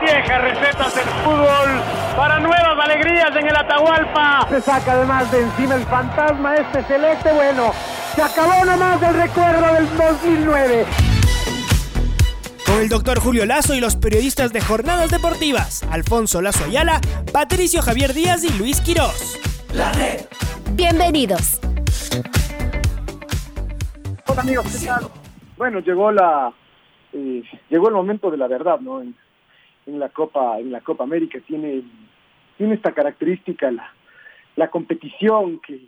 [0.00, 1.82] Viejas recetas del fútbol
[2.16, 4.46] para nuevas alegrías en el Atahualpa.
[4.48, 7.32] Se saca además de encima el fantasma este celeste.
[7.32, 7.72] Bueno,
[8.14, 10.86] se acabó nomás del recuerdo del 2009
[12.66, 17.00] con el doctor Julio Lazo y los periodistas de Jornadas Deportivas, Alfonso Lazo Ayala,
[17.32, 19.38] Patricio Javier Díaz y Luis Quirós.
[19.72, 20.26] La red.
[20.72, 21.60] Bienvenidos.
[24.26, 25.08] Hola amigos, ¿qué tal?
[25.56, 26.52] Bueno, llegó la
[27.14, 29.00] eh, llegó el momento de la verdad, ¿no?
[29.00, 29.16] En,
[29.96, 31.82] la Copa en la Copa América tiene
[32.56, 33.92] tiene esta característica la,
[34.56, 35.80] la competición que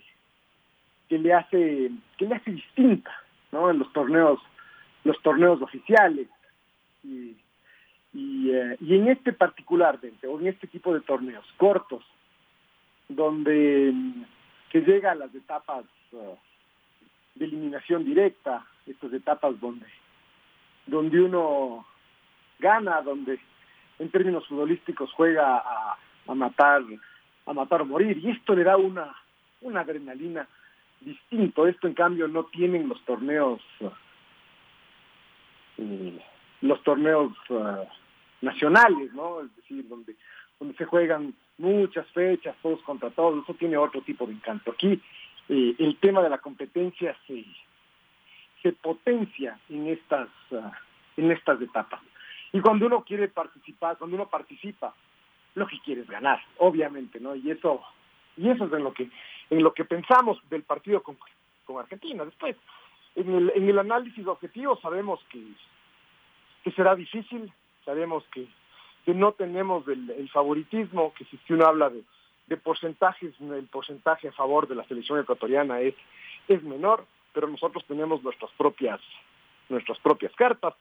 [1.09, 3.11] que le hace que le hace distinta,
[3.53, 3.71] ¿no?
[3.71, 4.41] En los torneos
[5.05, 6.29] los torneos oficiales
[7.03, 7.37] y,
[8.15, 12.05] eh, y, en este particularmente, o en este tipo de torneos cortos,
[13.09, 13.95] donde
[14.73, 16.37] se llega a las etapas uh,
[17.35, 19.87] de eliminación directa, estas etapas donde,
[20.87, 21.87] donde uno
[22.59, 23.39] gana, donde
[24.01, 26.83] en términos futbolísticos juega a, a matar,
[27.47, 29.15] a matar o morir, y esto le da una,
[29.61, 30.49] una adrenalina
[31.01, 31.67] distinto.
[31.67, 33.91] Esto en cambio no tienen los torneos uh,
[36.63, 37.87] los torneos uh,
[38.43, 39.41] nacionales, ¿no?
[39.41, 40.15] Es decir, donde,
[40.59, 44.73] donde se juegan muchas fechas, todos contra todos, eso tiene otro tipo de encanto.
[44.73, 45.01] Aquí
[45.49, 47.45] eh, el tema de la competencia se,
[48.63, 50.29] se potencia en estas,
[51.17, 52.01] en estas etapas.
[52.53, 54.95] Y cuando uno quiere participar, cuando uno participa,
[55.55, 57.35] lo que quiere es ganar, obviamente, ¿no?
[57.35, 57.83] Y eso,
[58.37, 59.09] y eso es en lo que,
[59.51, 61.17] en lo que pensamos del partido con,
[61.65, 62.25] con Argentina.
[62.25, 62.57] Después,
[63.15, 65.41] en el, en el análisis objetivo sabemos que
[66.63, 67.53] que será difícil,
[67.85, 68.47] sabemos que,
[69.05, 72.03] que no tenemos el, favoritismo, que si uno habla de,
[72.47, 75.95] de, porcentajes, el porcentaje a favor de la selección ecuatoriana es,
[76.49, 79.01] es menor, pero nosotros tenemos nuestras propias,
[79.69, 80.75] nuestras propias cartas,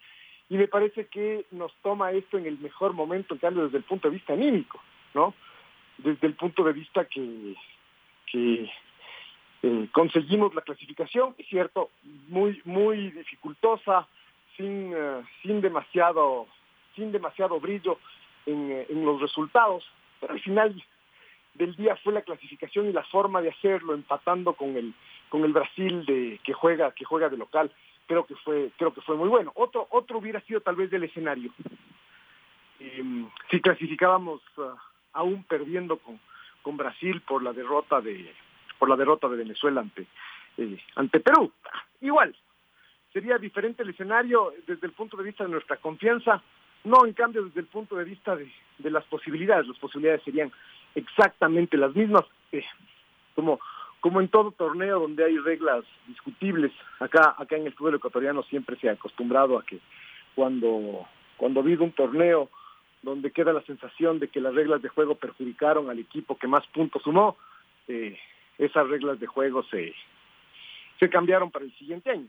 [0.50, 3.84] y me parece que nos toma esto en el mejor momento, en cambio desde el
[3.84, 4.82] punto de vista anímico,
[5.14, 5.34] ¿no?
[5.98, 7.56] Desde el punto de vista que,
[8.34, 8.70] eh,
[9.92, 11.92] conseguimos la clasificación, es cierto,
[12.30, 14.08] muy, muy dificultosa,
[14.58, 16.48] sin, eh, sin demasiado
[16.96, 17.98] sin demasiado brillo
[18.46, 19.84] eh, en, los resultados,
[20.20, 20.84] pero al final
[21.54, 24.94] del día fue la clasificación y la forma de hacerlo, empatando con el
[25.30, 27.72] con el Brasil de que juega que juega de local,
[28.10, 29.52] creo que fue creo que fue muy bueno.
[29.56, 31.54] Otro otro hubiera sido tal vez del escenario.
[32.80, 34.74] Em, si clasificábamos uh,
[35.14, 36.20] aún perdiendo con,
[36.64, 38.34] con Brasil por la derrota de
[38.80, 40.08] por la derrota de Venezuela ante
[40.58, 41.52] eh, ante Perú,
[42.02, 42.36] igual
[43.14, 46.42] sería diferente el escenario desde el punto de vista de nuestra confianza,
[46.86, 48.50] no en cambio desde el punto de vista de,
[48.90, 50.52] las posibilidades, las posibilidades serían
[50.96, 52.66] exactamente las mismas, eh,
[53.36, 53.60] como,
[54.00, 58.78] como en todo torneo donde hay reglas discutibles, acá, acá en el fútbol ecuatoriano siempre
[58.78, 59.80] se ha acostumbrado a que
[60.36, 61.06] cuando,
[61.38, 62.50] cuando vive un torneo
[63.02, 66.66] donde queda la sensación de que las reglas de juego perjudicaron al equipo que más
[66.68, 67.38] puntos sumó,
[67.88, 68.18] eh,
[68.58, 69.94] esas reglas de juego se,
[71.00, 72.28] se cambiaron para el siguiente año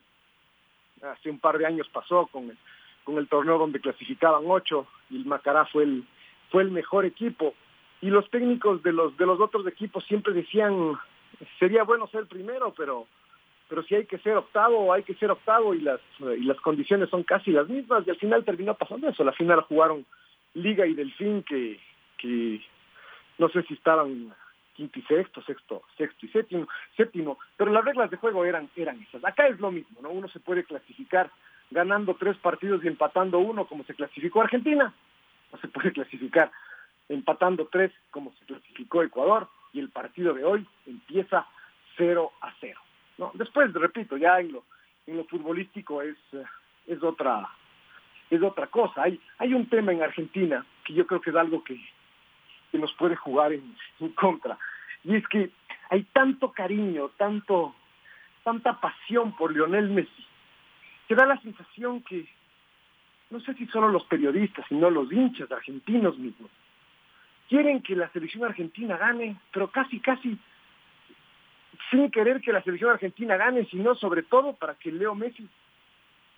[1.02, 2.58] hace un par de años pasó con el,
[3.04, 6.04] con el torneo donde clasificaban ocho y el Macará fue el,
[6.50, 7.54] fue el mejor equipo.
[8.00, 10.98] Y los técnicos de los, de los otros equipos siempre decían,
[11.58, 13.06] sería bueno ser primero, pero
[13.70, 17.08] pero si hay que ser octavo, hay que ser octavo y las, y las condiciones
[17.08, 19.22] son casi las mismas y al final terminó pasando eso.
[19.22, 20.04] La final jugaron
[20.54, 21.78] Liga y Delfín que,
[22.18, 22.60] que
[23.38, 24.34] no sé si estaban
[24.74, 29.00] quinto y sexto, sexto, sexto y séptimo, séptimo, pero las reglas de juego eran, eran
[29.02, 29.24] esas.
[29.24, 30.10] Acá es lo mismo, ¿no?
[30.10, 31.30] Uno se puede clasificar
[31.70, 34.92] ganando tres partidos y empatando uno como se clasificó Argentina,
[35.52, 36.50] o se puede clasificar
[37.08, 41.46] empatando tres como se clasificó Ecuador y el partido de hoy empieza
[41.96, 42.80] 0 a 0.
[43.18, 43.30] ¿no?
[43.34, 44.64] Después, repito, ya en lo,
[45.06, 46.16] en lo futbolístico es,
[46.86, 47.48] es otra
[48.30, 49.02] es otra cosa.
[49.02, 51.78] Hay, hay un tema en Argentina que yo creo que es algo que,
[52.70, 53.74] que nos puede jugar en,
[54.14, 54.56] contra.
[55.04, 55.50] Y es que
[55.90, 57.74] hay tanto cariño, tanto,
[58.44, 60.26] tanta pasión por Lionel Messi,
[61.08, 62.28] que da la sensación que,
[63.30, 66.50] no sé si solo los periodistas, sino los hinchas argentinos mismos,
[67.50, 70.38] quieren que la selección argentina gane, pero casi, casi
[71.90, 75.48] sin querer que la selección argentina gane, sino sobre todo para que Leo Messi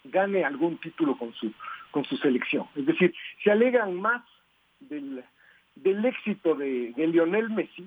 [0.05, 1.53] gane algún título con su,
[1.91, 2.67] con su selección.
[2.75, 3.15] Es decir,
[3.45, 4.23] se alegran más
[4.81, 5.23] del,
[5.75, 7.87] del éxito de, de Lionel Messi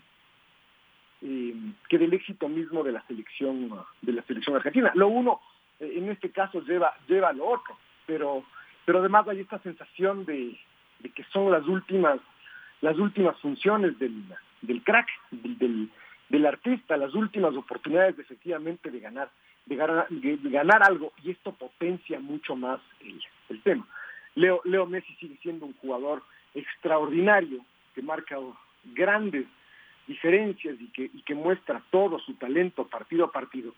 [1.24, 1.56] eh,
[1.90, 3.72] que del éxito mismo de la selección
[4.04, 4.92] de la selección argentina.
[4.94, 5.42] Lo uno
[5.80, 7.76] eh, en este caso lleva lleva lo otro,
[8.06, 8.44] pero
[8.86, 10.56] pero además hay esta sensación de,
[11.00, 12.20] de que son las últimas
[12.82, 14.24] las últimas funciones del,
[14.62, 15.90] del crack, del,
[16.30, 19.30] del, artista, las últimas oportunidades efectivamente de ganar
[19.66, 23.20] de ganar, de ganar algo y esto potencia mucho más el,
[23.50, 23.88] el tema.
[24.36, 26.22] Leo, Leo Messi sigue siendo un jugador
[26.54, 28.38] extraordinario que marca
[28.94, 29.46] grandes
[30.08, 33.74] diferencias y que, y que muestra todo su talento partido a partido.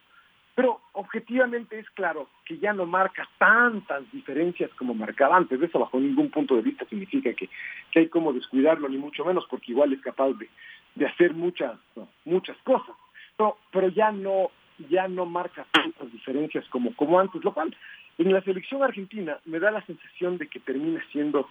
[0.57, 5.61] Pero objetivamente es claro que ya no marca tantas diferencias como marcaba antes.
[5.61, 7.47] Eso bajo ningún punto de vista significa que,
[7.91, 10.49] que hay como descuidarlo, ni mucho menos, porque igual es capaz de,
[10.95, 11.77] de hacer muchas,
[12.25, 12.95] muchas cosas.
[13.37, 14.49] Pero, pero ya no
[14.89, 17.75] ya no marca tantas diferencias como, como antes, lo cual
[18.17, 21.47] en la selección argentina me da la sensación de que termina siendo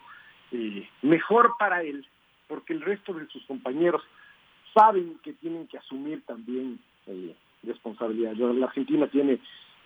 [0.50, 2.04] eh, mejor para él,
[2.48, 4.02] porque el resto de sus compañeros
[4.74, 7.36] saben que tienen que asumir también eh,
[7.66, 8.34] responsabilidad.
[8.34, 9.40] La Argentina tiene, eh,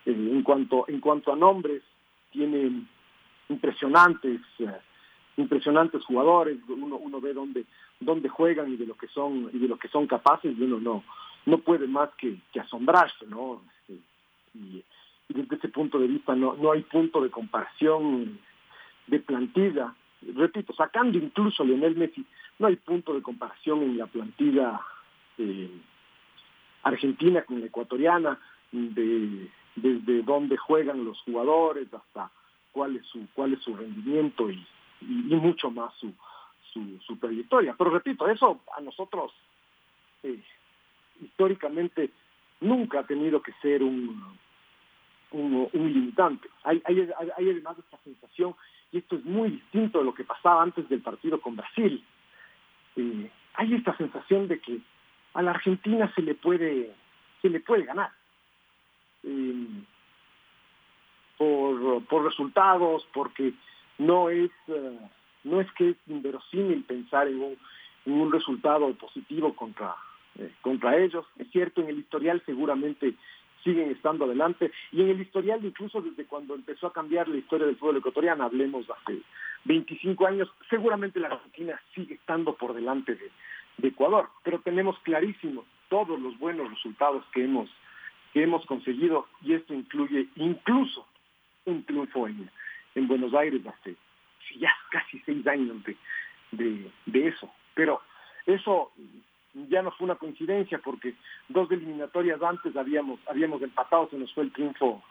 [0.07, 1.83] en cuanto en cuanto a nombres,
[2.31, 2.85] tiene
[3.49, 4.71] impresionantes eh,
[5.37, 6.59] impresionantes jugadores.
[6.69, 7.65] Uno uno ve dónde
[7.99, 10.79] dónde juegan y de lo que son y de lo que son capaces y uno
[10.81, 11.05] no
[11.47, 13.63] no puede más que, asombrarse, ¿no?
[13.67, 13.99] Este,
[14.55, 14.85] y,
[15.29, 18.39] y, desde ese punto de vista no no hay punto de comparación
[19.07, 19.95] de plantilla.
[20.35, 22.27] Repito, sacando incluso a Lionel Messi,
[22.59, 24.81] no hay punto de comparación en la plantilla
[25.39, 25.71] eh,
[26.83, 28.39] argentina con la ecuatoriana,
[28.73, 32.31] de, desde dónde juegan los jugadores hasta
[32.73, 34.65] cuál es su cuál es su rendimiento y,
[35.03, 36.13] mucho más su,
[36.73, 37.75] su, su, trayectoria.
[37.77, 39.33] Pero repito, eso a nosotros
[40.23, 40.43] eh,
[41.23, 42.11] históricamente
[42.61, 44.23] nunca ha tenido que ser un,
[45.33, 46.49] un, un limitante.
[46.65, 48.55] Hay, hay, hay además esta sensación,
[48.93, 52.05] y esto es muy distinto de lo que pasaba antes del partido con Brasil,
[52.97, 54.81] eh, hay esta sensación de que
[55.35, 56.95] a la Argentina se le puede
[57.43, 58.11] se le puede ganar.
[59.23, 59.67] Eh,
[61.37, 63.55] por, por resultados porque
[63.99, 64.99] no es uh,
[65.45, 67.59] no es que es inverosímil pensar en un,
[68.05, 69.95] en un resultado positivo contra
[70.39, 71.25] eh, contra ellos.
[71.39, 73.15] Es cierto en el historial seguramente
[73.65, 74.71] siguen estando adelante.
[74.93, 78.45] Y en el historial incluso desde cuando empezó a cambiar la historia del fútbol ecuatoriano
[78.45, 79.21] hablemos hace
[79.65, 83.31] 25 años seguramente la Argentina sigue estando por delante de,
[83.81, 87.69] de Ecuador, pero tenemos clarísimo todos los buenos resultados que hemos
[88.33, 91.05] que hemos conseguido y esto incluye incluso
[91.65, 92.49] un triunfo en,
[92.95, 93.97] en Buenos Aires hace
[94.59, 97.51] ya casi seis años de, de, eso.
[97.75, 98.01] Pero
[98.47, 98.93] eso
[99.69, 101.15] ya no fue una coincidencia porque
[101.49, 105.03] dos eliminatorias antes habíamos habíamos empatado, se nos fue el triunfo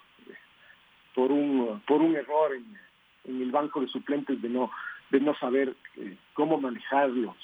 [1.13, 2.77] por un por un error en,
[3.25, 4.71] en el banco de suplentes de no
[5.09, 7.35] de no saber eh, cómo manejar los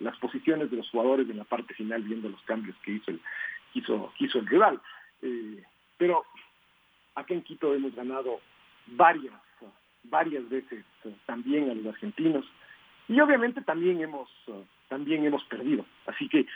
[0.00, 3.20] las posiciones de los jugadores en la parte final viendo los cambios que hizo el,
[3.74, 4.80] hizo, hizo el rival.
[5.22, 5.62] Eh,
[5.96, 6.24] pero
[7.14, 8.40] acá en Quito hemos ganado
[8.86, 9.34] varias,
[10.04, 12.44] varias veces uh, también a los argentinos
[13.08, 15.86] y obviamente también hemos, uh, también hemos perdido.
[16.06, 16.46] Así que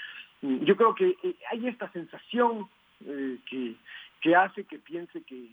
[0.43, 2.69] um, yo creo que eh, hay esta sensación
[3.07, 3.75] eh, que,
[4.21, 5.49] que hace que piense que,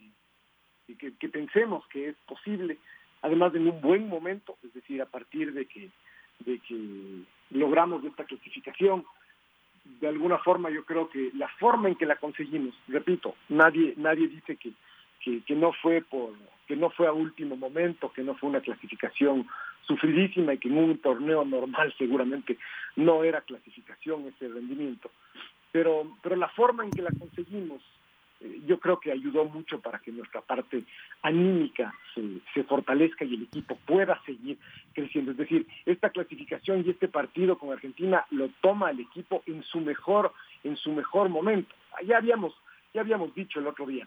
[0.98, 2.78] que, que pensemos que es posible,
[3.22, 5.90] además en un buen momento, es decir, a partir de que
[6.40, 9.04] de que logramos esta clasificación.
[10.00, 14.28] De alguna forma yo creo que la forma en que la conseguimos, repito, nadie nadie
[14.28, 14.72] dice que,
[15.20, 16.32] que, no fue por
[16.66, 19.46] que no fue a último momento, que no fue una clasificación
[19.86, 22.58] sufridísima y que en un torneo normal seguramente
[22.96, 25.10] no era clasificación ese rendimiento.
[25.72, 27.82] Pero pero la forma en que la conseguimos
[28.40, 30.84] eh, yo creo que ayudó mucho para que nuestra parte
[31.22, 34.58] anímica se, fortalezca y el equipo pueda seguir
[34.98, 35.30] creciendo.
[35.30, 39.80] Es decir, esta clasificación y este partido con Argentina lo toma el equipo en su
[39.80, 40.32] mejor,
[40.64, 41.74] en su mejor momento.
[42.04, 42.54] Ya habíamos,
[42.92, 44.06] ya habíamos dicho el otro día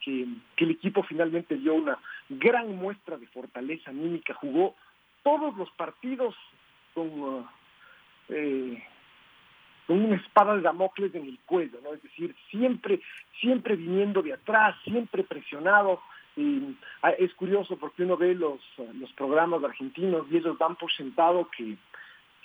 [0.00, 4.74] que, que el equipo finalmente dio una gran muestra de fortaleza anímica, jugó
[5.22, 6.34] todos los partidos
[6.94, 7.46] con
[8.28, 8.82] eh,
[9.86, 11.92] con una espada de Damocles en el cuello, ¿no?
[11.92, 13.00] Es decir, siempre,
[13.40, 16.00] siempre viniendo de atrás, siempre presionado.
[16.36, 16.76] Y
[17.18, 18.60] es curioso porque uno ve los,
[18.94, 21.76] los programas argentinos y ellos dan por sentado que,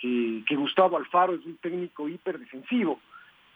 [0.00, 3.00] que, Gustavo Alfaro es un técnico hiperdefensivo.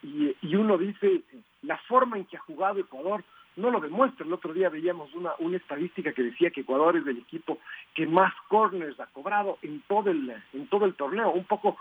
[0.02, 1.22] Y, y uno dice,
[1.62, 3.22] la forma en que ha jugado Ecuador
[3.56, 4.26] no lo demuestra.
[4.26, 7.58] El otro día veíamos una, una estadística que decía que Ecuador es el equipo
[7.94, 11.30] que más corners ha cobrado en todo el, en todo el torneo.
[11.30, 11.76] Un poco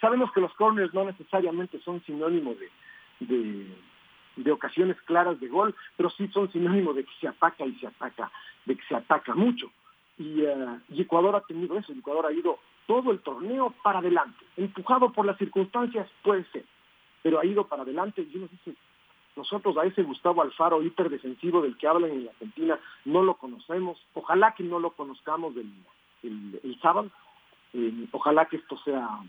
[0.00, 2.70] sabemos que los corners no necesariamente son sinónimo de,
[3.20, 3.66] de,
[4.36, 7.86] de, ocasiones claras de gol, pero sí son sinónimo de que se ataca y se
[7.86, 8.30] ataca,
[8.64, 9.70] de que se ataca mucho.
[10.18, 10.42] Y,
[10.98, 15.36] Ecuador ha tenido eso, Ecuador ha ido todo el torneo para adelante, empujado por las
[15.38, 16.64] circunstancias, puede ser,
[17.22, 18.74] pero ha ido para adelante y uno dice,
[19.34, 23.98] nosotros a ese Gustavo Alfaro hiperdefensivo del que hablan en la Argentina no lo conocemos,
[24.14, 27.10] ojalá que no lo conozcamos el, sábado,
[27.74, 29.20] eh, ojalá que esto sea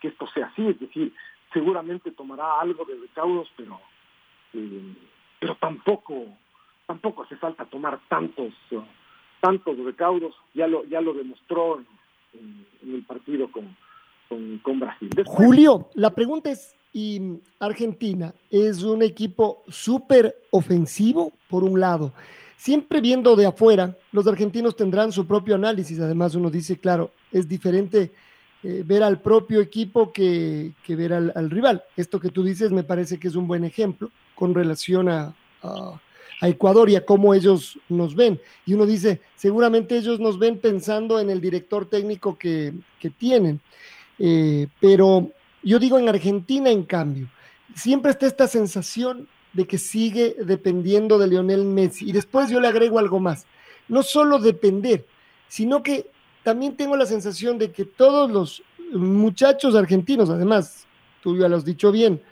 [0.00, 1.14] que esto sea así, es decir,
[1.52, 3.80] seguramente tomará algo de recaudos, pero
[4.52, 6.26] pero tampoco
[6.86, 8.52] tampoco hace falta tomar tantos
[9.40, 11.80] tantos recaudos, ya lo ya lo demostró
[12.32, 13.76] en, el partido con,
[14.62, 15.10] con, Brasil.
[15.26, 22.12] Julio, la pregunta es y Argentina es un equipo súper ofensivo, por un lado.
[22.56, 26.00] Siempre viendo de afuera, los argentinos tendrán su propio análisis.
[26.00, 28.10] Además, uno dice, claro, es diferente
[28.64, 31.84] eh, ver al propio equipo que, ver al, rival.
[31.96, 36.00] Esto que tú dices me parece que es un buen ejemplo con relación a, a,
[36.42, 38.40] Ecuador y a cómo ellos nos ven.
[38.64, 42.72] Y uno dice, seguramente ellos nos ven pensando en el director técnico que,
[43.18, 43.60] tienen.
[44.20, 45.32] Eh, pero
[45.64, 47.28] yo digo en Argentina, en cambio,
[47.74, 52.08] siempre está esta sensación de que sigue dependiendo de Lionel Messi.
[52.08, 53.44] Y después yo le agrego algo más.
[53.88, 55.04] No solo depender,
[55.48, 56.08] sino que
[56.44, 60.86] también tengo la sensación de que todos los muchachos argentinos, además,
[61.20, 62.22] tú ya lo has dicho bien,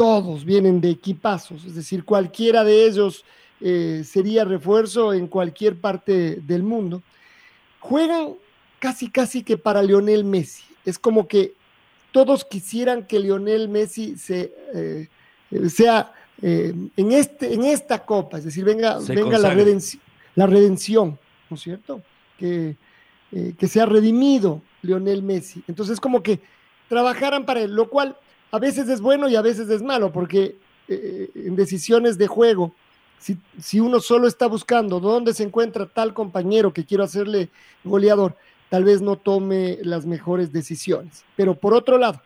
[0.00, 3.22] todos vienen de equipazos, es decir, cualquiera de ellos
[3.60, 7.02] eh, sería refuerzo en cualquier parte del mundo,
[7.80, 8.30] juegan
[8.78, 10.64] casi, casi que para Lionel Messi.
[10.86, 11.52] Es como que
[12.12, 15.08] todos quisieran que Lionel Messi se, eh,
[15.68, 20.02] sea eh, en, este, en esta copa, es decir, venga, venga la, redención,
[20.34, 21.18] la redención,
[21.50, 22.02] ¿no es cierto?
[22.38, 22.74] Que,
[23.30, 25.62] que sea redimido Lionel Messi.
[25.68, 26.40] Entonces, como que
[26.88, 28.16] trabajaran para él, lo cual
[28.50, 30.56] a veces es bueno y a veces es malo, porque
[30.88, 32.74] en decisiones de juego,
[33.18, 37.50] si, si, uno solo está buscando dónde se encuentra tal compañero que quiero hacerle
[37.84, 38.36] goleador,
[38.70, 41.24] tal vez no tome las mejores decisiones.
[41.36, 42.22] Pero por otro lado,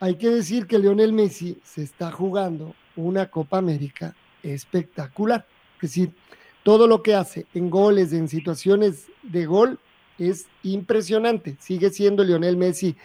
[0.00, 5.46] hay que decir que Lionel Messi se está jugando una Copa América espectacular.
[5.76, 6.12] Es decir,
[6.64, 9.78] todo lo que hace en goles, en situaciones de gol,
[10.18, 11.56] es impresionante.
[11.60, 12.96] Sigue siendo Lionel Messi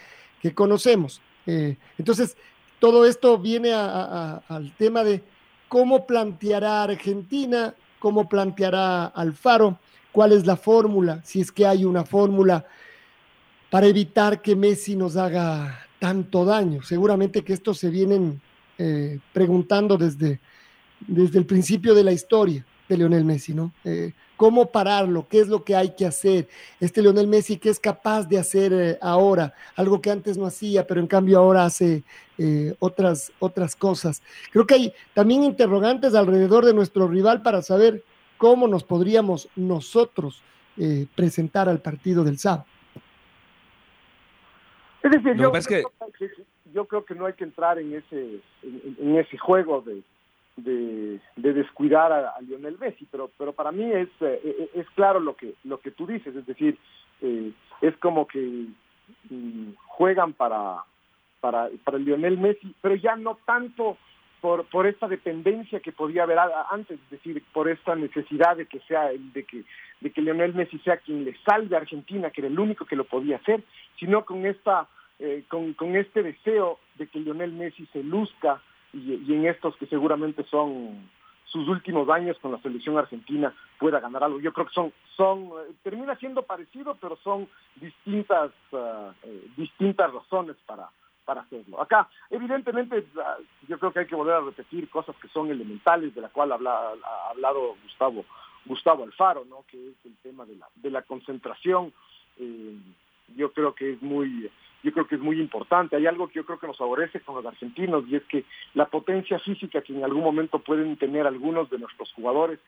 [0.42, 1.22] que conocemos.
[1.48, 2.38] Eh, entonces,
[2.80, 5.24] todo esto viene al tema de
[5.68, 9.80] cómo planteará Argentina, cómo planteará Alfaro
[10.12, 12.66] cuál es la fórmula, si es que hay una fórmula
[13.70, 16.82] para evitar que Messi nos haga tanto daño.
[16.84, 18.42] Seguramente que esto se vienen
[18.78, 20.40] eh, preguntando desde,
[21.08, 23.72] desde el principio de la historia de Lionel Messi, ¿no?
[23.84, 25.28] Eh, ¿Cómo pararlo?
[25.28, 26.48] ¿Qué es lo que hay que hacer?
[26.80, 29.54] Este Lionel Messi, ¿qué es capaz de hacer eh, ahora?
[29.76, 32.04] Algo que antes no hacía, pero en cambio ahora hace
[32.80, 34.22] otras, otras cosas.
[34.52, 38.04] Creo que hay también interrogantes alrededor de nuestro rival para saber
[38.38, 40.44] cómo nos podríamos nosotros
[40.78, 42.66] eh, presentar al partido del sábado.
[45.02, 45.52] Es decir, yo,
[46.86, 50.04] creo que, no hay que entrar en ese, en, ese juego de,
[50.58, 55.54] de, descuidar a, Lionel Messi, pero, pero para mí es, eh, es claro lo que,
[55.64, 56.78] lo que tú dices, es decir,
[57.22, 58.66] eh, es como que
[59.30, 60.84] mm, juegan para,
[61.40, 63.98] para, para Lionel Messi, pero ya no tanto
[64.42, 66.40] por, por esta dependencia que podía haber
[66.72, 69.64] antes, es decir, por esta necesidad de que sea, de que,
[70.02, 72.96] de que Lionel Messi sea quien le salve a Argentina, que era el único que
[72.96, 73.64] lo podía hacer,
[74.00, 74.88] sino con esta,
[75.20, 78.62] eh, con, con este deseo de que Lionel Messi se luzca
[78.98, 81.10] y, y en estos que seguramente son
[81.48, 84.40] sus últimos años con la selección argentina pueda ganar algo.
[84.40, 89.12] Yo creo que son, son, eh, termina siendo parecido, pero son distintas, uh,
[89.56, 90.90] distintas razones para,
[91.26, 91.82] para hacerlo.
[91.82, 93.38] Acá, evidentemente, ah,
[93.68, 96.52] yo creo que hay que volver a repetir cosas que son elementales, de la cual
[96.52, 96.56] ha
[97.30, 98.26] hablado Gustavo,
[98.66, 99.64] Gustavo Alfaro, ¿no?
[99.68, 101.94] que es el tema de la, de la concentración.
[102.38, 102.78] Eh,
[103.36, 104.50] yo creo que es muy
[104.84, 105.96] yo creo que es muy importante.
[105.96, 108.86] Hay algo que yo creo que nos favorece con los argentinos y es que la
[108.86, 112.60] potencia física que en algún momento pueden tener algunos de nuestros jugadores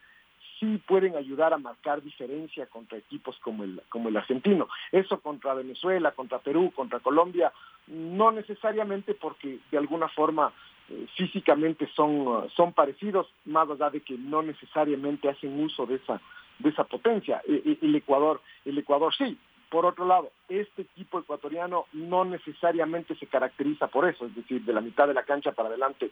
[0.60, 4.68] sí pueden ayudar a marcar diferencia contra equipos como el, como el argentino.
[4.92, 7.52] Eso contra Venezuela, contra Perú, contra Colombia,
[7.88, 10.52] no necesariamente porque de alguna forma
[10.90, 16.22] eh, físicamente son, son parecidos, más allá de que no necesariamente hacen uso de esa,
[16.60, 17.42] de esa potencia.
[17.48, 19.38] E, e, el Ecuador, el Ecuador sí.
[19.70, 24.74] Por otro lado, este equipo ecuatoriano no necesariamente se caracteriza por eso, es decir, de
[24.74, 26.12] la mitad de la cancha para adelante,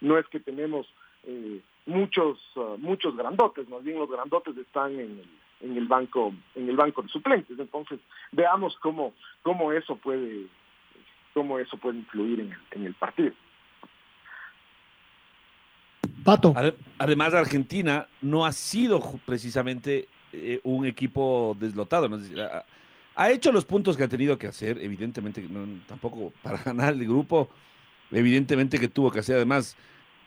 [0.00, 0.86] no es que tenemos
[1.24, 5.28] eh, muchos uh, muchos grandotes, más bien los grandotes están en el,
[5.60, 7.58] en el banco en el banco de suplentes.
[7.58, 8.00] Entonces
[8.32, 10.46] veamos cómo cómo eso puede
[11.32, 13.32] cómo eso puede influir en el, en el partido.
[16.24, 16.52] Pato.
[16.98, 22.08] Además, Argentina no ha sido precisamente eh, un equipo deslotado.
[23.16, 25.46] Ha, hecho los puntos que ha tenido que hacer, evidentemente,
[25.86, 27.48] tampoco para ganar el grupo,
[28.10, 29.76] evidentemente que tuvo que hacer además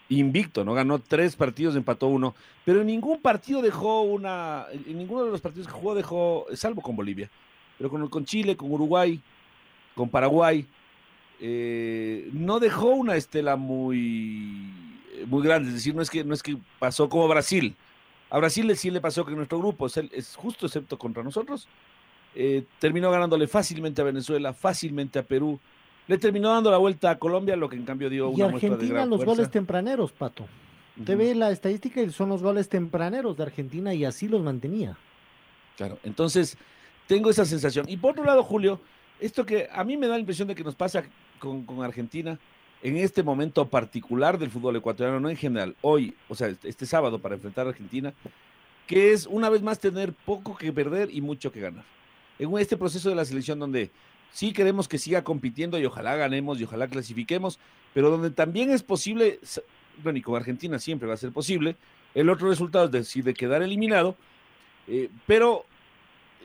[0.09, 0.73] invicto, ¿no?
[0.73, 5.41] Ganó tres partidos, empató uno, pero en ningún partido dejó una, en ninguno de los
[5.41, 7.29] partidos que jugó dejó, salvo con Bolivia,
[7.77, 9.21] pero con, con Chile, con Uruguay,
[9.95, 10.65] con Paraguay,
[11.39, 14.73] eh, no dejó una estela muy,
[15.27, 17.75] muy grande, es decir, no es que, no es que pasó como Brasil.
[18.29, 21.67] A Brasil sí le pasó que nuestro grupo es, es justo excepto contra nosotros.
[22.35, 25.59] Eh, terminó ganándole fácilmente a Venezuela, fácilmente a Perú,
[26.07, 29.23] le terminó dando la vuelta a Colombia, lo que en cambio dio una Argentina los
[29.23, 30.47] goles tempraneros, Pato.
[30.97, 34.97] Usted ve la estadística y son los goles tempraneros de Argentina y así los mantenía.
[35.77, 36.57] Claro, entonces
[37.07, 37.85] tengo esa sensación.
[37.87, 38.81] Y por otro lado, Julio,
[39.19, 41.03] esto que a mí me da la impresión de que nos pasa
[41.37, 42.39] con, Argentina
[42.81, 46.85] en este momento particular del fútbol ecuatoriano, no en general, hoy, o sea, este, este
[46.85, 48.13] sábado para enfrentar a Argentina,
[48.87, 51.85] que es una vez más tener poco que perder y mucho que ganar.
[52.39, 53.91] En este proceso de la selección donde
[54.31, 57.59] sí queremos que siga compitiendo y ojalá ganemos y ojalá clasifiquemos,
[57.93, 59.39] pero donde también es posible,
[60.03, 61.75] bueno, y con Argentina siempre va a ser posible,
[62.15, 64.15] el otro resultado es decir, de quedar eliminado,
[64.87, 65.65] eh, pero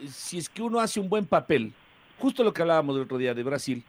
[0.07, 1.73] si es que uno hace un buen papel,
[2.19, 3.83] justo lo que hablábamos el otro día de Brasil,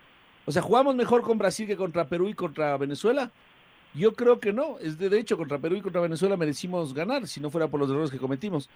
[0.46, 3.32] o sea, jugamos mejor con Brasil que contra Perú y contra Venezuela.
[3.94, 7.40] Yo creo que no, es de hecho contra Perú y contra Venezuela merecimos ganar, si
[7.40, 8.68] no fuera por los errores que cometimos.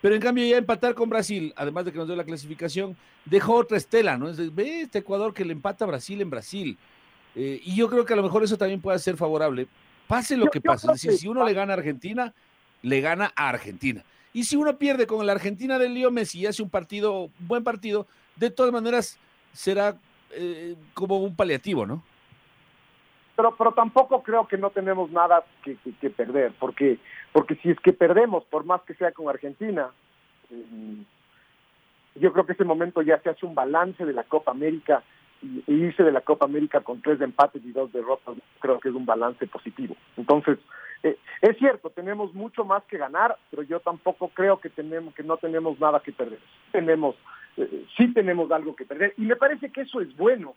[0.00, 3.54] Pero en cambio ya empatar con Brasil, además de que nos dio la clasificación, dejó
[3.54, 4.28] otra estela, ¿no?
[4.28, 6.78] Es ve este Ecuador que le empata a Brasil en Brasil.
[7.34, 9.66] Eh, y yo creo que a lo mejor eso también puede ser favorable.
[10.06, 10.86] Pase lo que pase.
[10.86, 12.32] Es decir, si uno le gana a Argentina,
[12.82, 14.04] le gana a Argentina.
[14.32, 17.64] Y si uno pierde con la Argentina del Leo Messi y hace un partido, buen
[17.64, 19.18] partido, de todas maneras
[19.52, 19.98] será
[20.30, 22.04] eh, como un paliativo, ¿no?
[23.38, 26.98] Pero, pero tampoco creo que no tenemos nada que, que perder, porque
[27.30, 29.92] porque si es que perdemos, por más que sea con Argentina,
[30.50, 31.02] mm,
[32.16, 35.04] yo creo que ese momento ya se hace un balance de la Copa América
[35.40, 38.94] y, irse de la Copa América con tres empates y dos derrotas, creo que es
[38.96, 39.94] un balance positivo.
[40.16, 40.58] Entonces,
[41.04, 45.22] eh, es cierto, tenemos mucho más que ganar, pero yo tampoco creo que tenemos que
[45.22, 46.40] no tenemos nada que perder.
[46.72, 47.14] Tenemos
[47.56, 50.56] eh, sí tenemos algo que perder y me parece que eso es bueno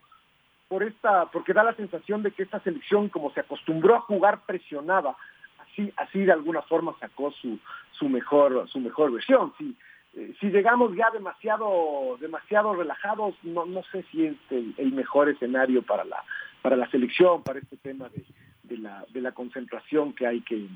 [0.71, 4.45] por esta porque da la sensación de que esta selección como se acostumbró a jugar
[4.45, 5.17] presionada
[5.59, 7.59] así, así de alguna forma sacó su,
[7.91, 9.51] su mejor, su mejor versión.
[9.57, 9.75] Si,
[10.13, 15.81] eh, si llegamos ya demasiado, demasiado relajados, no, no sé si es el, mejor escenario
[15.81, 16.23] para la,
[16.61, 18.23] para la selección, para este tema de,
[18.63, 20.69] de la, de la concentración que hay que,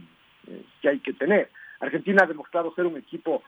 [0.48, 1.50] eh, que hay que tener.
[1.80, 3.44] Argentina ha demostrado ser un equipo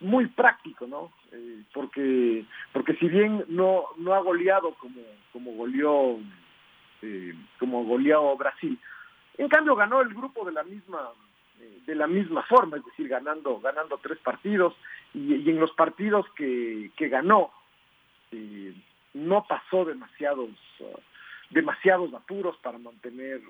[0.00, 1.12] muy práctico, ¿no?
[1.32, 5.00] Eh, porque porque si bien no no ha goleado como
[5.32, 6.18] como goleó
[7.58, 8.78] como goleó Brasil,
[9.36, 11.10] en cambio ganó el grupo de la misma
[11.60, 14.74] eh, de la misma forma, es decir, ganando ganando tres partidos
[15.12, 17.50] y, en los partidos que, que ganó
[18.32, 18.74] eh,
[19.14, 20.50] no pasó demasiados
[21.50, 23.40] demasiados apuros para mantener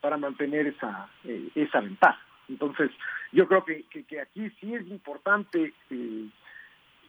[0.00, 2.20] para mantener esa eh, esa ventaja.
[2.48, 2.90] Entonces,
[3.32, 5.72] yo creo que, que, aquí sí es importante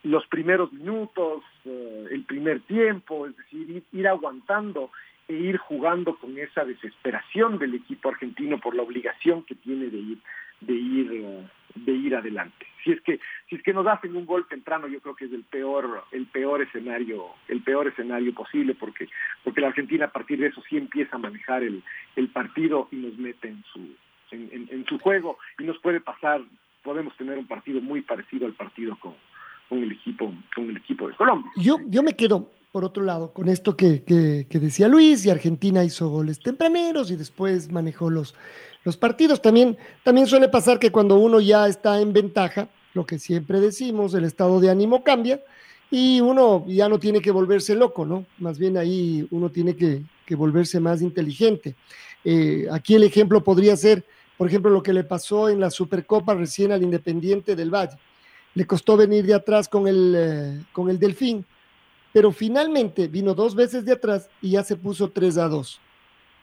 [0.04, 4.92] los primeros minutos, el primer tiempo, es decir, ir aguantando
[5.28, 9.98] e ir jugando con esa desesperación del equipo argentino por la obligación que tiene de
[9.98, 10.18] ir
[10.62, 12.66] de ir eh, de ir adelante.
[12.84, 15.32] Si es que si es que nos hacen un gol temprano, yo creo que es
[15.32, 19.08] el peor el peor escenario el peor escenario posible porque
[19.44, 21.84] porque la Argentina a partir de eso sí empieza a manejar el,
[22.16, 23.88] el partido y nos mete en su
[24.32, 26.42] en, en, su juego y nos puede pasar
[26.84, 29.14] podemos tener un partido muy parecido al partido con,
[29.68, 31.52] con el equipo con el equipo de Colombia.
[31.58, 34.04] Yo yo me quedo por otro lado, con esto que,
[34.50, 38.36] decía Luis, y Argentina hizo goles tempraneros y después manejó los,
[38.84, 39.42] los partidos.
[39.42, 44.14] También, también suele pasar que cuando uno ya está en ventaja, lo que siempre decimos,
[44.14, 45.42] el estado de ánimo cambia
[45.90, 48.26] y uno ya no tiene que volverse loco, ¿no?
[48.38, 50.04] Más bien ahí uno tiene que,
[50.36, 51.76] volverse más inteligente.
[52.24, 54.06] Eh, aquí el ejemplo podría ser,
[54.40, 58.00] por ejemplo, lo que le pasó en la Supercopa recién al Independiente del Valle.
[58.56, 61.46] Le costó venir de atrás con el, eh, con el Delfín
[62.12, 65.80] pero finalmente vino dos veces de atrás y ya se puso 3 a 2.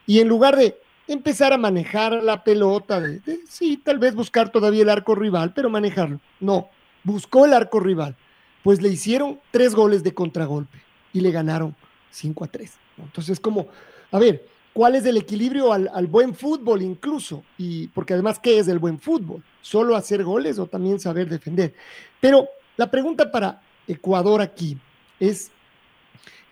[0.07, 0.79] Y en lugar de
[1.09, 5.71] empezar a manejar la pelota, de, sí, tal vez buscar todavía el arco rival, pero
[5.71, 6.71] manejarlo, no,
[7.03, 8.17] buscó el arco rival,
[8.63, 10.79] pues le hicieron tres goles de contragolpe
[11.13, 11.75] y le ganaron
[12.11, 12.73] 5 a 3.
[12.99, 13.69] Entonces, como,
[14.11, 17.43] a ver, ¿cuál es el equilibrio al, al, buen fútbol incluso?
[17.57, 19.43] Y porque además, ¿qué es el buen fútbol?
[19.63, 21.73] ¿Solo hacer goles o también saber defender?
[22.21, 24.77] Pero la pregunta para Ecuador aquí
[25.19, 25.51] es,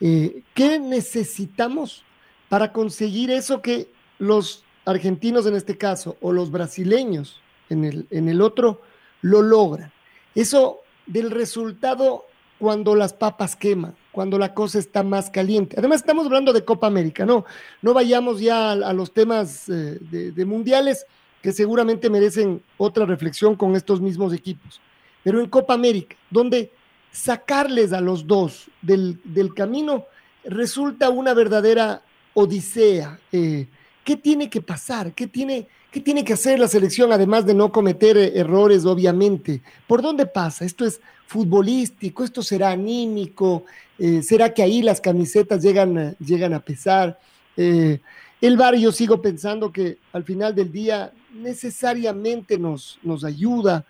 [0.00, 2.02] eh, ¿Qué necesitamos
[2.48, 8.30] para conseguir eso que los argentinos en este caso o los brasileños en el, en
[8.30, 8.80] el otro
[9.20, 9.92] lo logran?
[10.34, 12.24] Eso del resultado
[12.58, 15.76] cuando las papas queman, cuando la cosa está más caliente.
[15.78, 17.44] Además, estamos hablando de Copa América, ¿no?
[17.82, 21.06] No vayamos ya a, los temas eh, de, mundiales
[21.42, 24.80] que seguramente merecen otra reflexión con estos mismos equipos.
[25.22, 26.72] Pero en Copa América, donde
[27.10, 29.20] sacarles a los dos del,
[29.54, 30.06] camino
[30.44, 32.02] resulta una verdadera
[32.34, 33.18] odisea.
[33.32, 33.68] Eh,
[34.04, 35.14] ¿Qué tiene que pasar?
[35.14, 39.62] ¿Qué tiene, ¿Qué tiene que hacer la selección además de no cometer eh, errores, obviamente?
[39.86, 40.64] ¿Por dónde pasa?
[40.64, 42.24] ¿Esto es futbolístico?
[42.24, 43.64] ¿Esto será anímico?
[43.96, 47.16] Eh, ¿Será que ahí las camisetas llegan, llegan a pesar?
[47.56, 48.00] Eh,
[48.40, 53.84] el bar yo sigo pensando que al final del día necesariamente nos, nos ayuda,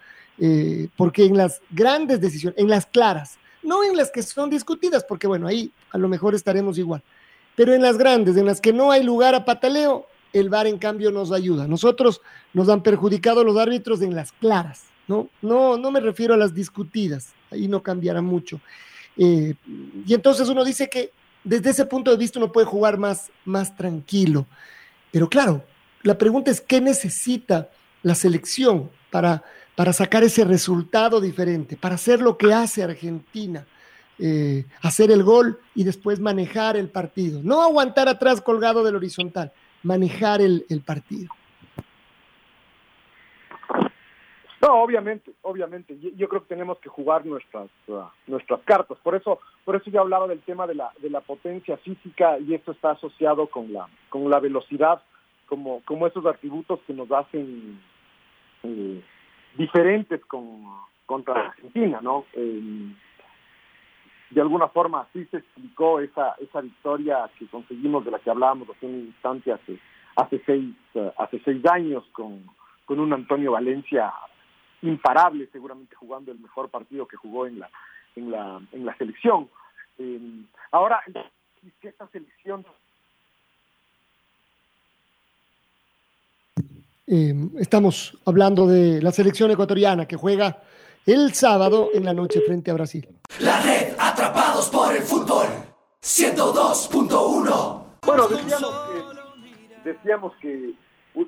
[0.96, 5.26] porque en las grandes decisiones, en las claras, no en las que son discutidas, porque
[5.26, 7.02] bueno, ahí a lo mejor estaremos igual,
[7.56, 10.78] pero en las grandes, en las que no hay lugar a pataleo, el VAR en
[10.78, 11.66] cambio nos ayuda.
[11.66, 12.20] Nosotros
[12.52, 15.30] nos han perjudicado los árbitros en las claras, ¿no?
[15.40, 18.60] No, no me refiero a las discutidas, ahí no cambiará mucho.
[19.16, 19.54] Eh,
[20.04, 21.12] y entonces uno dice que
[21.44, 24.46] desde ese punto de vista uno puede jugar más, más tranquilo.
[25.12, 25.64] Pero claro,
[26.02, 27.70] la pregunta es, ¿qué necesita
[28.02, 29.44] la selección para,
[29.76, 33.64] para sacar ese resultado diferente, para hacer lo que hace Argentina?
[34.16, 37.40] Eh, hacer el gol y después manejar el partido.
[37.42, 39.52] No aguantar atrás colgado del horizontal,
[39.84, 41.32] manejar el, partido.
[44.60, 45.96] No, obviamente, obviamente.
[46.16, 48.98] Yo, creo que tenemos que jugar nuestras uh, nuestras cartas.
[49.02, 52.54] Por eso, por eso yo hablaba del tema de la de la potencia física y
[52.54, 55.02] esto está asociado con la con la velocidad,
[55.46, 57.78] como como esos atributos que nos hacen
[58.62, 59.02] eh,
[59.56, 60.64] diferentes con
[61.04, 62.24] contra Argentina, ¿no?
[64.34, 68.68] De alguna forma así se explicó esa, esa victoria que conseguimos de la que hablábamos
[68.68, 69.78] hace un instante hace,
[70.16, 72.44] hace, seis, eh, hace seis años con,
[72.84, 74.12] con un Antonio Valencia
[74.82, 77.70] imparable, seguramente jugando el mejor partido que jugó en la,
[78.16, 79.48] en la, en la selección.
[79.98, 80.20] Eh,
[80.72, 81.00] ahora,
[81.82, 82.66] esta selección
[87.06, 90.62] eh, estamos hablando de la selección ecuatoriana que juega
[91.06, 93.06] el sábado en la noche frente a Brasil.
[93.40, 93.94] La red
[94.70, 95.46] Por el Fútbol
[96.00, 97.84] 102.1.
[98.06, 98.28] Bueno,
[99.84, 100.72] decíamos que,
[101.14, 101.24] uh,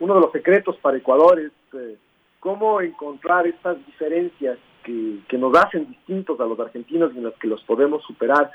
[0.00, 1.98] uno de los secretos para Ecuador es eh,
[2.40, 7.48] cómo encontrar estas diferencias que, nos hacen distintos a los argentinos y en las que
[7.48, 8.50] los podemos superar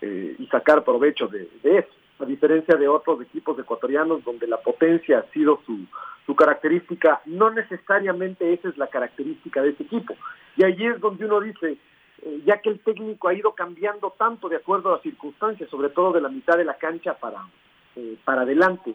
[0.00, 5.20] eh, y sacar provecho de, eso a diferencia de otros equipos ecuatorianos donde la potencia
[5.20, 5.78] ha sido su,
[6.26, 10.14] su característica, no necesariamente esa es la característica de ese equipo.
[10.56, 11.78] Y allí es donde uno dice,
[12.22, 15.88] eh, ya que el técnico ha ido cambiando tanto de acuerdo a las circunstancias, sobre
[15.88, 17.48] todo de la mitad de la cancha para,
[17.96, 18.94] eh, para adelante,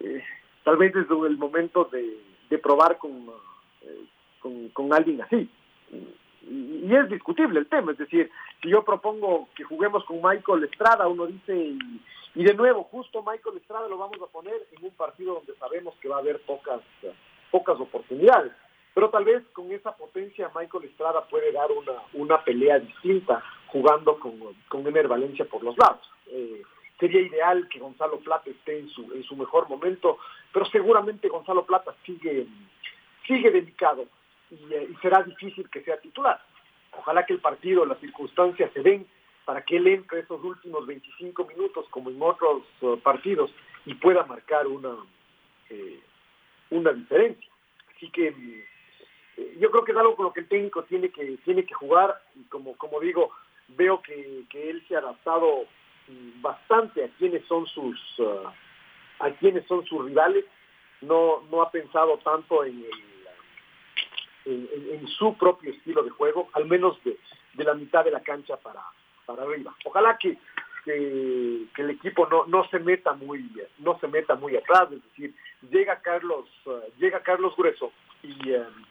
[0.00, 0.22] eh,
[0.64, 3.26] tal vez desde el momento de, de probar con,
[4.40, 5.48] con, con alguien así.
[6.42, 11.06] Y, es discutible el tema, es decir, si yo propongo que juguemos con Michael Estrada,
[11.06, 11.54] uno dice,
[12.34, 15.94] y, de nuevo, justo Michael Estrada lo vamos a poner en un partido donde sabemos
[16.00, 16.80] que va a haber pocas,
[17.52, 18.52] pocas oportunidades,
[18.94, 24.18] pero tal vez con esa potencia Michael Estrada puede dar una, una pelea distinta jugando
[24.18, 26.10] con, con Ener Valencia por los lados.
[26.26, 26.62] Eh,
[26.98, 30.18] sería ideal que Gonzalo Plata esté en su, en su mejor momento,
[30.52, 32.46] pero seguramente Gonzalo Plata sigue,
[33.26, 34.06] sigue delicado
[34.50, 36.40] eh, y, será difícil que sea titular.
[36.98, 39.06] Ojalá que el partido, las circunstancias se den
[39.44, 43.50] para que él entre esos últimos 25 minutos como en otros uh, partidos
[43.86, 44.94] y pueda marcar una,
[45.70, 46.00] eh,
[46.70, 47.50] una diferencia.
[47.96, 48.64] Así que eh,
[49.58, 52.20] yo creo que es algo con lo que el técnico tiene que, tiene que jugar
[52.34, 53.30] y como, como digo,
[53.68, 55.64] veo que, que él se ha adaptado
[56.08, 58.48] mm, bastante a quienes son sus uh,
[59.20, 60.46] a quienes son sus rivales,
[61.02, 63.10] no, no ha pensado tanto en el
[64.46, 67.18] en, su propio estilo de juego, al menos de,
[67.64, 68.82] la mitad de la cancha para,
[69.26, 69.74] para arriba.
[69.84, 70.38] Ojalá que,
[70.84, 75.34] que, el equipo no, no se meta muy no se meta muy atrás, es decir,
[75.70, 77.92] llega Carlos uh, llega Carlos Grueso
[78.24, 78.84] um,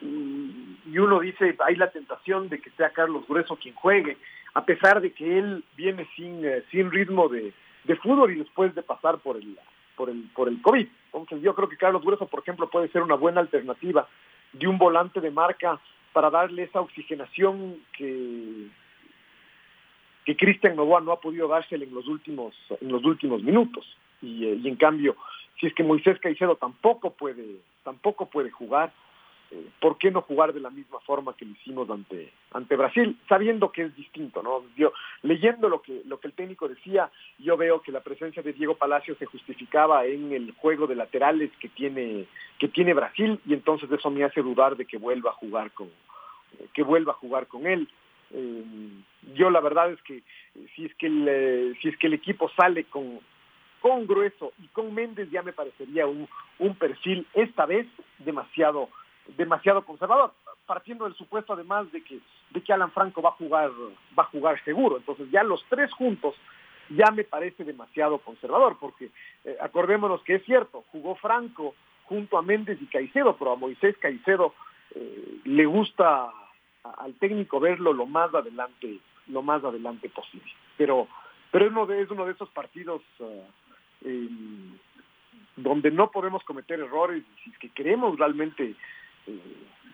[0.00, 4.16] y, uno dice hay la tentación de que sea Carlos Grueso quien juegue,
[4.54, 7.52] a pesar de que él viene sin uh, sin ritmo de,
[7.84, 9.58] de fútbol y después de pasar por el
[9.96, 10.86] por el por el COVID.
[11.06, 14.08] Entonces yo creo que Carlos Grueso, por ejemplo, puede ser una buena alternativa
[14.52, 15.80] de un volante de marca
[16.12, 18.68] para darle esa oxigenación que
[20.24, 23.84] que Cristian Novoa no ha podido dársela en los últimos en los últimos minutos
[24.20, 25.16] y, eh, y, en cambio
[25.58, 28.92] si es que Moisés Caicedo tampoco puede tampoco puede jugar
[29.54, 33.18] eh, ¿por qué no jugar de la misma forma que lo hicimos ante, ante Brasil?
[33.28, 34.62] Sabiendo que es distinto, ¿no?
[34.78, 38.54] Yo, leyendo lo que, lo que el técnico decía, yo veo que la presencia de
[38.54, 42.24] Diego Palacio se justificaba en el juego de laterales que tiene,
[42.58, 45.90] que tiene Brasil, y entonces eso me hace dudar de que vuelva a jugar con,
[46.72, 47.88] que vuelva a jugar con él.
[48.30, 48.64] Eh,
[49.34, 50.22] yo la verdad es que
[50.74, 53.20] si es que el, si es que el equipo sale con,
[53.82, 56.26] con Grueso y con Méndez ya me parecería un,
[56.58, 57.86] un perfil esta vez
[58.20, 58.88] demasiado
[59.36, 60.32] demasiado conservador,
[60.66, 63.70] partiendo del supuesto además de que, de que Alan Franco va a jugar,
[64.18, 64.96] va a jugar seguro.
[64.96, 66.34] Entonces ya los tres juntos
[66.90, 69.10] ya me parece demasiado conservador, porque
[69.44, 73.96] eh, acordémonos que es cierto, jugó Franco junto a Méndez y Caicedo, pero a Moisés
[73.98, 74.54] Caicedo
[74.94, 76.30] eh, le gusta
[76.82, 80.50] al técnico verlo lo más adelante, lo más adelante posible.
[80.76, 81.08] Pero,
[81.50, 83.42] pero es uno de, es uno de esos partidos uh,
[85.56, 88.74] donde no podemos cometer errores, si es que queremos realmente
[89.26, 89.40] eh,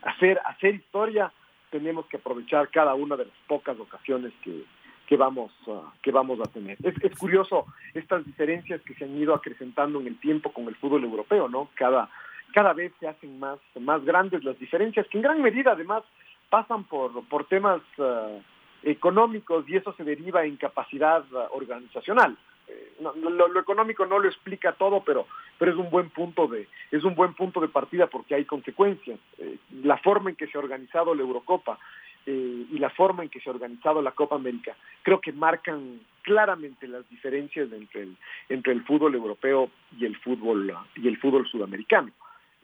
[0.03, 1.33] hacer, hacer historia,
[1.71, 4.65] tenemos que aprovechar cada una de las pocas ocasiones que,
[5.07, 6.77] que vamos, uh, que vamos a tener.
[6.83, 10.77] Es, es, curioso estas diferencias que se han ido acrecentando en el tiempo con el
[10.77, 11.71] fútbol europeo, ¿no?
[11.75, 12.11] Cada,
[12.53, 16.05] cada vez se hacen más, más grandes las diferencias, que en gran medida además
[16.51, 18.41] pasan por, por temas uh,
[18.83, 22.37] económicos y eso se deriva en capacidad uh, organizacional.
[22.69, 25.27] Eh, no, lo, lo, económico no lo explica todo, pero,
[25.59, 29.19] pero es un buen punto de, es un buen punto de partida porque hay consecuencias.
[29.39, 31.79] Eh, la forma en que se ha organizado la Eurocopa
[32.27, 36.01] eh, y la forma en que se ha organizado la Copa América, creo que marcan
[36.23, 38.17] claramente las diferencias entre el,
[38.49, 42.11] entre el fútbol europeo y el fútbol y el fútbol sudamericano.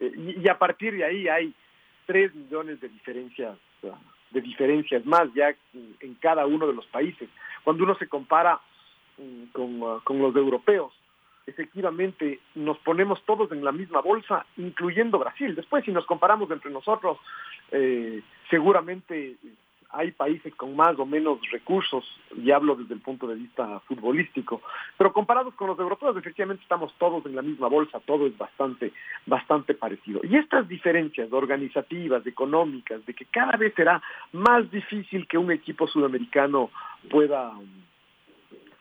[0.01, 1.55] Y, y, a partir de ahí hay
[2.05, 3.57] tres millones de diferencias
[4.31, 5.55] de diferencias más ya
[6.01, 7.29] en cada uno de los países.
[7.63, 8.61] Cuando uno se compara
[9.53, 10.93] con, uh, con los europeos.
[11.47, 15.55] Efectivamente, nos ponemos todos en la misma bolsa, incluyendo Brasil.
[15.55, 17.19] Después, si nos comparamos entre nosotros,
[17.71, 19.37] eh, seguramente
[19.91, 22.05] hay países con más o menos recursos,
[22.37, 24.61] y hablo desde el punto de vista futbolístico,
[24.97, 28.93] pero comparados con los europeos, efectivamente estamos todos en la misma bolsa, todo es bastante,
[29.27, 30.21] bastante parecido.
[30.25, 35.87] Y estas diferencias organizativas, económicas, de que cada vez será más difícil que un equipo
[35.87, 36.71] sudamericano
[37.09, 37.53] pueda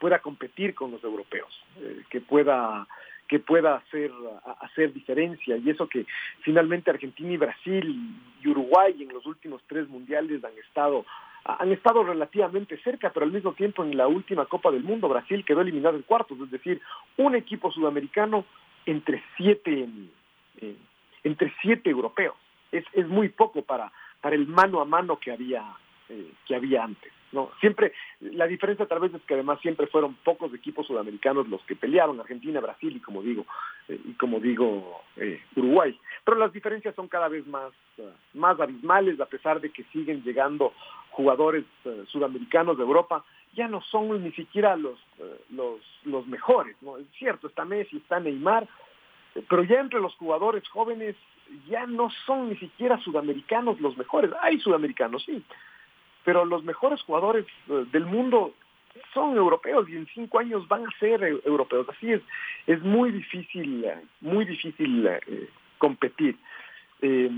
[0.04, 1.48] pueda competir con los europeos,
[1.80, 2.86] eh, que pueda
[3.30, 4.12] que pueda hacer
[4.60, 6.06] hacer diferencia y eso que
[6.42, 8.14] finalmente Argentina y Brasil
[8.44, 11.06] y Uruguay en los últimos tres mundiales han estado
[11.46, 15.46] han estado relativamente cerca, pero al mismo tiempo en la última Copa del Mundo Brasil
[15.46, 16.82] quedó eliminado en cuartos, es decir,
[17.16, 18.44] un equipo sudamericano
[18.86, 19.88] entre siete
[20.60, 20.76] eh,
[21.24, 22.36] entre siete europeos.
[22.74, 23.90] Es, es muy poco para
[24.20, 25.64] para el mano a mano que había
[26.10, 27.14] eh, que había antes.
[27.34, 31.64] No, siempre, la diferencia tal vez es que además siempre fueron pocos equipos sudamericanos los
[31.64, 33.48] que pelearon, Argentina, Brasil y como digo,
[33.88, 36.00] eh, y como digo, eh, Uruguay.
[36.24, 40.22] Pero las diferencias son cada vez más, uh, más abismales, a pesar de que siguen
[40.24, 40.74] llegando
[41.10, 41.66] jugadores
[42.08, 45.00] sudamericanos de Europa, ya no son ni siquiera los,
[45.52, 46.98] los, los mejores, ¿no?
[46.98, 48.68] Es cierto, está Messi, está Neymar,
[49.48, 51.16] pero ya entre los jugadores jóvenes
[51.68, 54.32] ya no son ni siquiera sudamericanos los mejores.
[54.42, 55.44] Hay sudamericanos, sí,
[56.24, 58.54] pero los mejores jugadores eh, del mundo
[59.14, 61.88] son europeos y en cinco años van a ser europeos.
[61.90, 62.22] Así es,
[62.68, 63.86] es muy difícil,
[64.22, 66.38] muy difícil eh, competir.
[67.02, 67.30] Eh,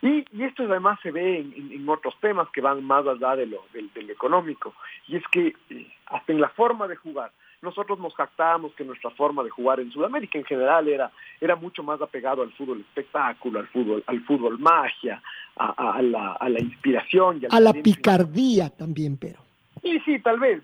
[0.00, 4.10] y, esto además se ve en, otros temas que van más allá de lo, del,
[4.10, 4.74] económico.
[5.08, 9.10] Y es que eh, hasta en la forma de jugar, nosotros nos jactábamos que nuestra
[9.10, 13.58] forma de jugar en Sudamérica en general era, era mucho más apegado al fútbol espectáculo,
[13.58, 15.20] al fútbol, al fútbol magia,
[15.58, 17.40] a, la, a la inspiración.
[17.42, 19.40] Y a la picardía también, pero.
[19.82, 20.62] Sí, sí, tal vez.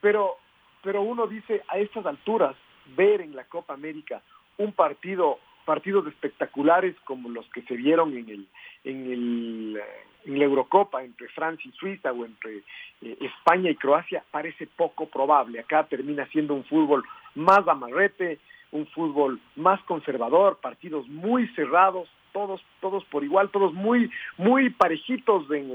[0.00, 0.36] Pero,
[0.82, 2.54] pero uno dice a estas alturas,
[2.96, 4.22] ver en la Copa América
[4.58, 8.48] un partido, partidos espectaculares como los que se vieron en el,
[8.84, 9.80] en el
[10.24, 12.58] en la Eurocopa entre Francia y Suiza o entre
[13.02, 15.60] eh, España y Croacia parece poco probable.
[15.60, 18.38] Acá termina siendo un fútbol más amarrete,
[18.72, 25.50] un fútbol más conservador, partidos muy cerrados, todos todos por igual, todos muy muy parejitos
[25.50, 25.70] en,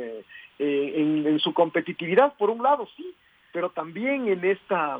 [0.60, 3.16] eh, en, en su competitividad por un lado, sí,
[3.52, 5.00] pero también en esta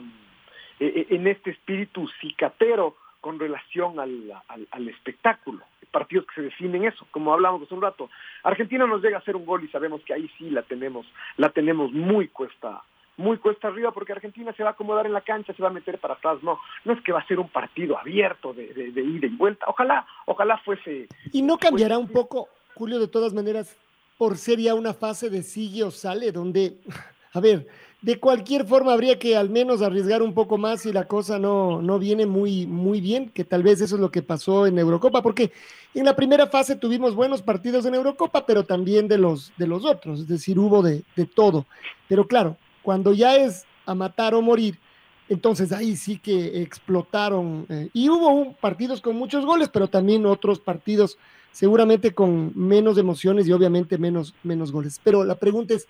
[0.80, 5.60] eh, en este espíritu cicatero con relación al, al, al, espectáculo,
[5.92, 8.10] partidos que se definen eso, como hablamos hace un rato.
[8.44, 11.50] Argentina nos llega a hacer un gol y sabemos que ahí sí la tenemos, la
[11.50, 12.82] tenemos muy cuesta,
[13.20, 15.74] muy cuesta arriba porque Argentina se va a acomodar en la cancha, se va a
[15.74, 18.92] meter para atrás, no, no es que va a ser un partido abierto de, de,
[18.92, 21.10] de ida y vuelta, ojalá, ojalá fuese.
[21.34, 23.78] Y no cambiará fuese, un poco, Julio, de todas maneras,
[24.18, 26.78] por ser ya una fase de sigue o sale, donde,
[27.34, 27.68] a ver,
[28.02, 31.82] de cualquier forma habría que al menos arriesgar un poco más si la cosa no,
[31.82, 35.22] no viene muy, muy bien, que tal vez eso es lo que pasó en Eurocopa,
[35.22, 35.52] porque
[35.94, 39.84] en la primera fase tuvimos buenos partidos en Eurocopa, pero también de los, de los
[39.84, 41.66] otros, es decir, hubo de, de todo.
[42.08, 42.56] Pero claro,
[42.90, 44.80] cuando ya es a matar o morir,
[45.28, 47.68] entonces ahí sí que explotaron.
[47.70, 51.20] eh, y hubo partidos con muchos goles, pero también otros partidos
[51.52, 55.00] seguramente con menos emociones y obviamente menos, menos goles.
[55.04, 55.88] Pero la pregunta es,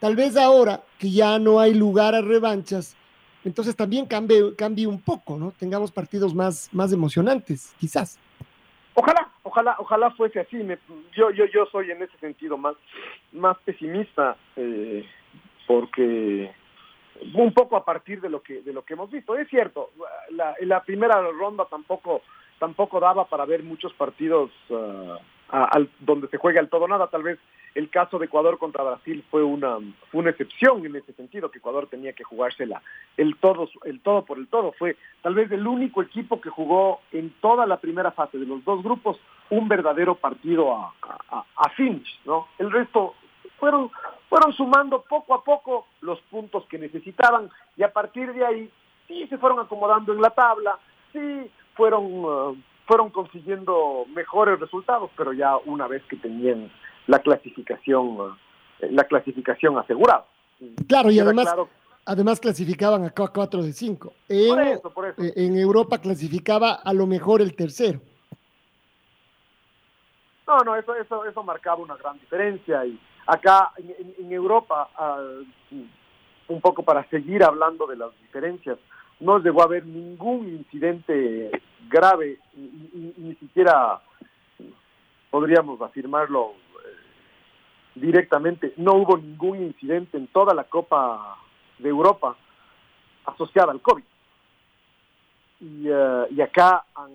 [0.00, 2.96] tal vez ahora que ya no hay lugar a revanchas,
[3.44, 5.52] entonces también cambie, cambie un poco, ¿no?
[5.58, 8.18] Tengamos partidos más, más emocionantes, quizás.
[8.94, 10.56] Ojalá, ojalá, ojalá fuese así.
[11.14, 12.74] Yo, yo, yo soy en ese sentido más,
[13.32, 15.04] más pesimista, eh,
[15.66, 16.52] porque
[17.34, 19.36] un poco a partir de lo que, de lo que hemos visto.
[19.36, 19.90] Es cierto,
[20.30, 22.22] la, la primera ronda tampoco,
[22.58, 24.50] tampoco daba para ver muchos partidos
[25.50, 27.08] ah, donde se juega el todo nada.
[27.08, 27.38] Tal vez
[27.74, 29.78] el caso de Ecuador contra Brasil fue una,
[30.10, 32.82] fue una excepción en ese sentido, que Ecuador tenía que jugársela
[33.16, 34.72] el todo, el todo por el todo.
[34.72, 38.64] Fue tal vez el único equipo que jugó en toda la primera fase de los
[38.64, 39.18] dos grupos
[39.50, 40.94] un verdadero partido a,
[41.30, 42.48] a, a finish, ¿no?
[42.58, 43.14] El resto
[43.58, 43.90] fueron,
[44.32, 48.70] fueron sumando poco a poco los puntos que necesitaban y a partir de ahí
[49.06, 50.78] sí se fueron acomodando en la tabla,
[51.12, 56.72] sí fueron, uh, fueron consiguiendo mejores resultados, pero ya una vez que tenían
[57.08, 58.34] la clasificación, uh,
[58.90, 60.24] la clasificación asegurada.
[60.88, 61.68] Claro, y además, claro-
[62.06, 64.08] además clasificaban a 4 de 5.
[64.08, 65.22] por En, eso, por eso.
[65.22, 68.00] eh, en Europa clasificaba a lo mejor el tercero.
[70.46, 75.20] No, no, eso, eso, eso marcaba una gran diferencia y acá en, en- Europa, ah,
[76.48, 78.78] un poco para seguir hablando de las diferencias,
[79.20, 81.50] no llegó a haber ningún incidente
[81.88, 84.00] grave, y ni siquiera
[85.30, 86.96] podríamos afirmarlo eh,
[87.94, 91.36] directamente, no hubo ningún incidente en toda la Copa
[91.78, 92.36] de Europa
[93.26, 94.04] asociada al COVID.
[95.60, 97.10] Y, eh, y acá han,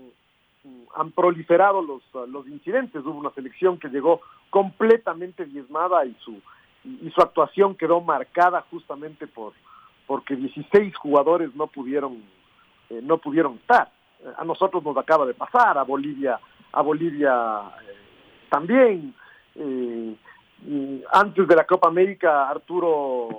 [0.96, 3.06] han proliferado los, los incidentes.
[3.06, 6.42] Hubo una selección que llegó completamente diezmada y su,
[6.84, 9.54] y, su actuación quedó marcada justamente por
[10.08, 12.24] porque 16 jugadores no pudieron
[12.90, 13.92] eh, no pudieron estar.
[14.38, 16.40] A nosotros nos acaba de pasar, a Bolivia
[16.72, 17.96] a Bolivia eh,
[18.50, 19.14] también.
[19.56, 20.16] Eh,
[21.12, 23.30] antes de la Copa América, Arturo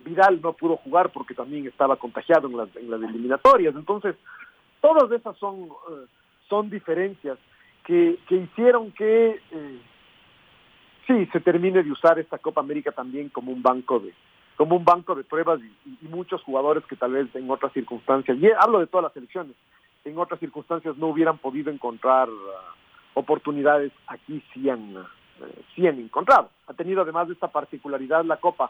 [0.00, 3.74] Vidal no pudo jugar porque también estaba contagiado en las, en las eliminatorias.
[3.74, 4.14] Entonces,
[4.80, 6.06] todas esas son, eh,
[6.48, 7.38] son diferencias
[7.84, 9.80] que, que hicieron que eh,
[11.06, 14.12] sí se termine de usar esta Copa América también como un banco de
[14.58, 18.50] como un banco de pruebas y, muchos jugadores que tal vez en otras circunstancias, y
[18.58, 19.54] hablo de todas las selecciones,
[20.04, 22.74] en otras circunstancias no hubieran podido encontrar ah,
[23.14, 26.50] oportunidades, aquí sí han, eh, sí han encontrado.
[26.66, 28.68] Ha tenido además de esta particularidad la Copa,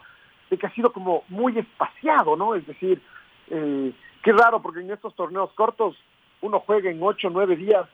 [0.51, 2.53] de que ha sido como muy espaciado, ¿no?
[2.53, 3.01] Es decir,
[3.49, 3.91] eh,
[4.23, 5.95] qué raro, porque en estos torneos cortos
[6.41, 7.87] uno juega en ocho, nueve días,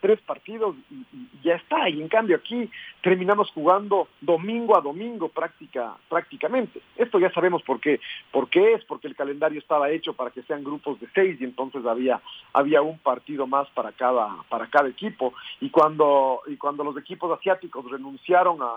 [0.00, 1.88] tres partidos y, y ya está.
[1.88, 2.70] Y en cambio aquí
[3.02, 6.80] terminamos jugando domingo a domingo práctica, prácticamente.
[6.96, 8.00] Esto ya sabemos por qué.
[8.32, 8.84] ¿Por qué es?
[8.84, 12.20] Porque el calendario estaba hecho para que sean grupos de seis y entonces había,
[12.52, 15.34] había un partido más para cada, para cada equipo.
[15.60, 18.74] Y cuando, y cuando los equipos asiáticos renunciaron a,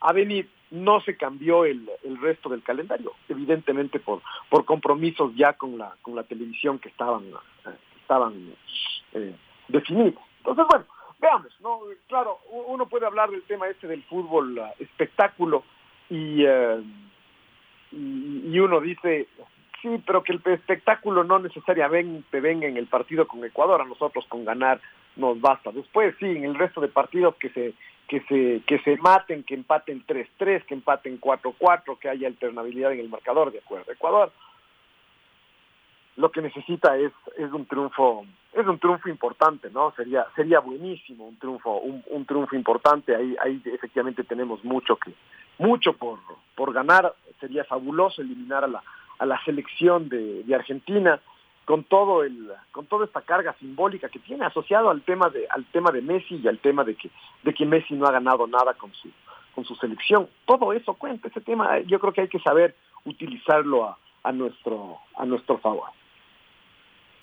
[0.00, 5.54] a, venir, no se cambió el, el resto del calendario, evidentemente por, por compromisos ya
[5.54, 8.54] con la, con la televisión que estaban, eh, estaban
[9.12, 9.34] eh,
[9.68, 10.22] definidos.
[10.38, 10.84] Entonces, bueno,
[11.18, 11.80] veamos, ¿no?
[12.06, 15.64] Claro, uno puede hablar del tema este del fútbol ah, espectáculo
[16.08, 16.82] y, eh,
[17.92, 19.28] y, y uno dice,
[19.82, 24.24] sí, pero que el espectáculo no necesariamente venga en el partido con Ecuador, a nosotros
[24.28, 24.80] con ganar
[25.16, 25.72] nos basta.
[25.72, 27.74] Después sí, en el resto de partidos que se
[28.08, 33.00] que se que se maten, que empaten 3-3, que empaten 4-4, que haya alternabilidad en
[33.00, 33.92] el marcador, de acuerdo.
[33.92, 34.32] Ecuador.
[36.16, 41.26] Lo que necesita es es un triunfo es un triunfo importante no sería sería buenísimo
[41.26, 43.14] un triunfo un, un triunfo importante.
[43.14, 45.12] Ahí ahí efectivamente tenemos mucho que
[45.58, 46.18] mucho por
[46.54, 47.14] por ganar.
[47.40, 48.82] Sería fabuloso eliminar a la
[49.18, 51.20] a la selección de, de Argentina
[51.66, 55.66] con todo el con toda esta carga simbólica que tiene asociado al tema de al
[55.66, 57.10] tema de Messi y al tema de que
[57.42, 59.10] de que Messi no ha ganado nada con su
[59.54, 62.74] con su selección todo eso cuenta ese tema yo creo que hay que saber
[63.04, 65.90] utilizarlo a, a nuestro a nuestro favor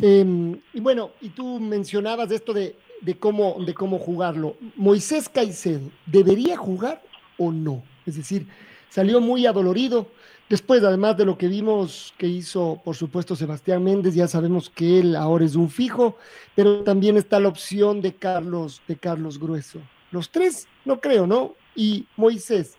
[0.01, 0.25] Eh,
[0.73, 4.55] y bueno, y tú mencionabas esto de, de, cómo, de cómo jugarlo.
[4.75, 7.01] Moisés Caicedo, ¿debería jugar
[7.37, 7.83] o no?
[8.05, 8.45] Es decir,
[8.89, 10.07] salió muy adolorido.
[10.49, 14.99] Después, además de lo que vimos que hizo, por supuesto, Sebastián Méndez, ya sabemos que
[14.99, 16.17] él ahora es un fijo,
[16.55, 19.79] pero también está la opción de Carlos, de Carlos Grueso.
[20.11, 21.55] Los tres, no creo, ¿no?
[21.75, 22.77] Y Moisés,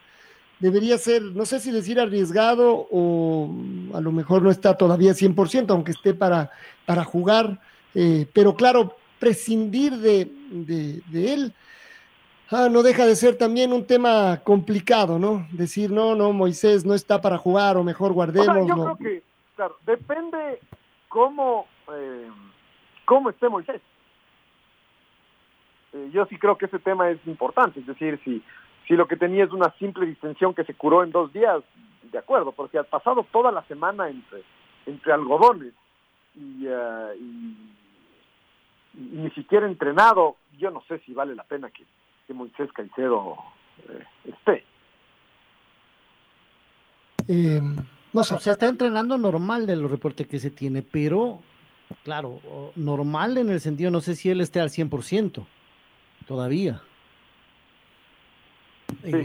[0.61, 3.51] debería ser, no sé si decir arriesgado o
[3.93, 6.51] a lo mejor no está todavía 100%, aunque esté para,
[6.87, 7.61] para jugar,
[7.95, 11.53] eh, pero claro, prescindir de, de, él
[12.51, 15.47] ah, no deja de ser también un tema complicado, ¿no?
[15.53, 18.69] Decir, no, no, Moisés no está para jugar o mejor guardemos.
[18.69, 19.23] yo creo que,
[19.57, 20.61] claro, depende
[21.09, 22.29] cómo, eh,
[23.05, 23.81] cómo esté Moisés.
[25.93, 28.43] Eh, yo sí creo que ese tema es importante, es decir, si
[28.87, 31.63] si lo que tenía es una simple distensión que se curó en dos días,
[32.03, 34.43] de acuerdo, porque ha pasado toda la semana entre,
[34.87, 35.73] entre algodones
[36.35, 37.57] y, uh, y,
[38.95, 41.85] ni siquiera entrenado, yo no sé si vale la pena que,
[42.27, 43.37] que Moisés Caicedo
[43.89, 44.64] eh, esté.
[47.29, 47.61] Eh,
[48.12, 48.35] no sé.
[48.35, 51.41] O sea, está entrenando normal de los reportes que se tiene, pero,
[52.03, 52.41] claro,
[52.77, 55.47] normal en el sentido, no sé si él esté al 100%
[56.27, 56.83] todavía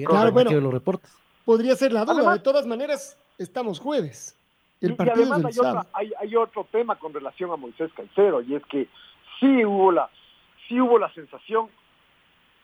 [0.05, 1.15] claro, bueno, los reportes.
[1.45, 2.33] Podría ser la duda.
[2.33, 4.35] de todas maneras, estamos jueves.
[4.81, 8.65] El partido y además hay, hay, otro tema con relación a Moisés Caicedo y es
[8.67, 8.87] que
[9.39, 10.09] sí hubo la,
[10.67, 11.67] sí hubo la sensación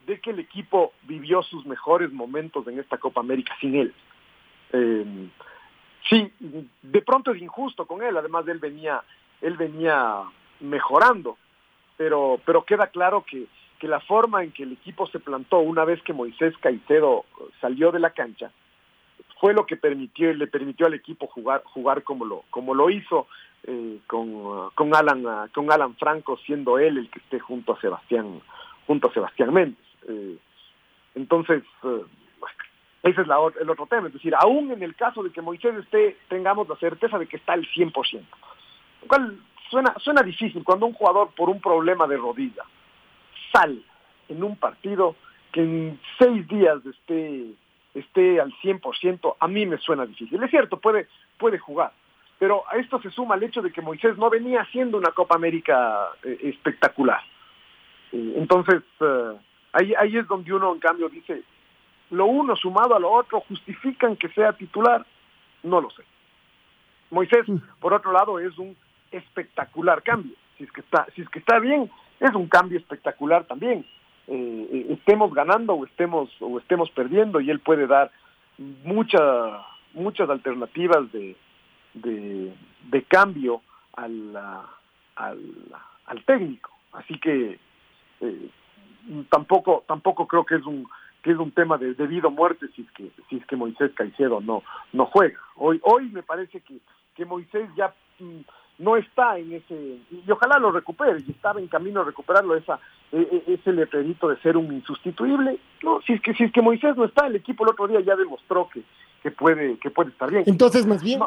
[0.06, 3.93] de que el equipo vivió sus mejores momentos en esta Copa América sin él.
[4.74, 5.30] Eh,
[6.10, 6.32] sí,
[6.82, 9.03] de pronto es injusto con él, además él venía,
[9.41, 10.24] él venía
[10.60, 11.38] mejorando,
[11.97, 13.47] pero, pero queda claro que
[13.80, 17.26] que la forma en que el equipo se plantó una vez que Moisés Caicedo
[17.60, 18.51] salió de la cancha
[19.39, 23.28] fue lo que permitió le permitió al equipo jugar jugar como lo como lo hizo
[23.64, 28.41] eh, con, con Alan con Alan Franco siendo él el que esté junto a Sebastián
[28.88, 30.38] junto a Sebastián Méndez eh,
[31.16, 32.03] entonces eh,
[33.03, 35.76] ese es la, el otro tema es decir aún en el caso de que Moisés
[35.76, 38.24] esté tengamos la certeza de que está al 100%
[39.01, 39.38] lo cual
[39.70, 42.64] suena suena difícil cuando un jugador por un problema de rodilla
[43.51, 43.82] sal
[44.30, 45.16] en un partido
[45.56, 47.45] que en seis días esté,
[47.93, 50.43] esté al 100%, a mí me suena difícil.
[50.43, 51.93] Es cierto, puede, puede jugar,
[52.38, 55.36] pero a esto se suma el hecho de que Moisés no venía haciendo una Copa
[55.36, 57.22] América eh, espectacular.
[58.12, 59.38] Entonces, eh,
[59.76, 61.43] ahí, ahí es donde uno, en cambio, dice,
[62.11, 65.05] lo uno sumado a lo otro, ¿justifican que sea titular?
[65.63, 66.03] No lo sé.
[67.11, 67.57] Moisés, mm.
[67.80, 68.76] por otro lado, es un
[69.11, 70.34] espectacular cambio.
[70.57, 73.86] Si es que está, si es que está bien, es un cambio espectacular también.
[74.28, 78.11] Eh, eh, estemos ganando o estemos o estemos perdiendo y él puede dar
[78.84, 79.21] muchas
[79.93, 81.36] muchas alternativas de,
[81.93, 83.61] de, cambio
[83.93, 84.36] al,
[85.15, 85.39] al,
[86.05, 87.59] al, técnico así que
[88.21, 88.49] eh,
[89.30, 90.88] tampoco tampoco creo que es un
[91.22, 94.41] que es un tema de debido muerte si es que si es que Moisés Caicedo
[94.41, 96.80] no no juega hoy hoy me parece que
[97.16, 98.41] que Moisés ya mm,
[98.78, 102.80] no está en ese, y ojalá lo recupere, y estaba en camino a recuperarlo, esa,
[103.12, 105.60] e, e, ese letrerito de ser un insustituible.
[105.82, 108.01] No, si es que, si es que Moisés no está, el equipo el otro día
[108.01, 108.84] ya demostró que,
[109.24, 110.43] que puede, que puede estar bien.
[110.45, 111.22] Entonces, más bien,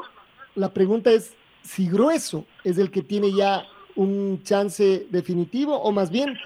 [0.54, 3.64] la pregunta es si Grueso es el que tiene ya
[3.96, 6.38] un chance definitivo, o más bien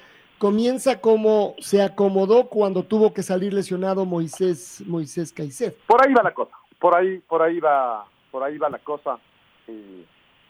[0.43, 5.75] comienza como se acomodó cuando tuvo que salir lesionado Moisés, Moisés Caicedo.
[5.87, 9.21] Por ahí va la cosa, por ahí, por ahí va, por ahí va la cosa.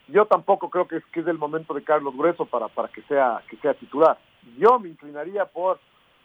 [0.08, 3.02] Yo tampoco creo que es, que es el momento de Carlos Grueso para, para que
[3.02, 4.16] sea que sea titular.
[4.56, 5.78] Yo me inclinaría por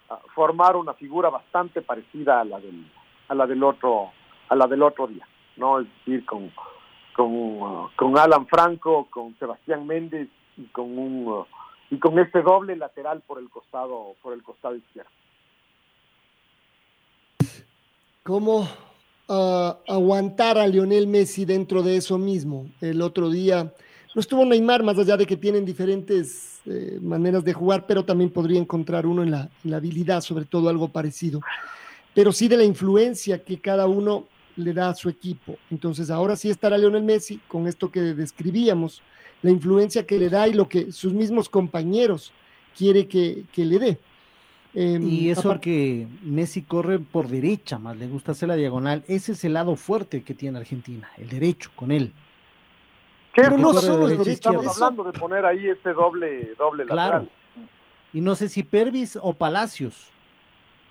[0.09, 2.89] ah, formar una figura bastante parecida a la del
[3.28, 4.11] a la del otro
[4.47, 6.53] a la del otro día, no es decir con
[7.11, 11.45] con, con Alan Franco, con Sebastián Méndez y con un
[11.89, 15.09] y con este doble lateral por el costado por el costado izquierdo.
[18.23, 18.67] ¿Cómo
[19.27, 22.69] aguantar a Lionel Messi dentro de eso mismo.
[22.79, 23.73] El otro día
[24.15, 28.29] no estuvo Neymar, más allá de que tienen diferentes eh, maneras de jugar, pero también
[28.29, 31.41] podría encontrar uno en la, en la, habilidad, sobre todo algo parecido.
[32.13, 34.25] Pero sí de la influencia que cada uno
[34.55, 35.57] le da a su equipo.
[35.69, 39.03] Entonces ahora sí estará Lionel Messi con esto que describíamos,
[39.41, 42.31] la influencia que le da y lo que sus mismos compañeros
[42.77, 43.99] quiere que, que le dé.
[44.73, 49.03] Em, y eso que Messi corre por derecha, más le gusta hacer la diagonal.
[49.07, 52.13] Ese es el lado fuerte que tiene Argentina, el derecho con él.
[53.35, 57.29] Pero no solo estamos hablando de poner ahí ese doble, doble lateral.
[58.13, 60.11] Y no sé si Pervis o Palacios.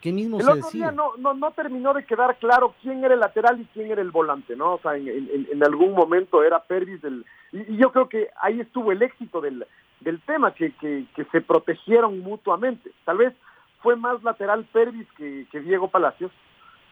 [0.06, 3.14] ¿Qué mismo el se otro día no, no, no terminó de quedar claro quién era
[3.14, 4.74] el lateral y quién era el volante, ¿no?
[4.74, 8.92] O sea, en, en, algún momento era Pervis el, y, yo creo que ahí estuvo
[8.92, 9.66] el éxito del,
[9.98, 12.92] del tema, que, que, que se protegieron mutuamente.
[13.04, 13.34] Tal vez
[13.82, 16.30] fue más lateral Pervis que, Diego Palacios,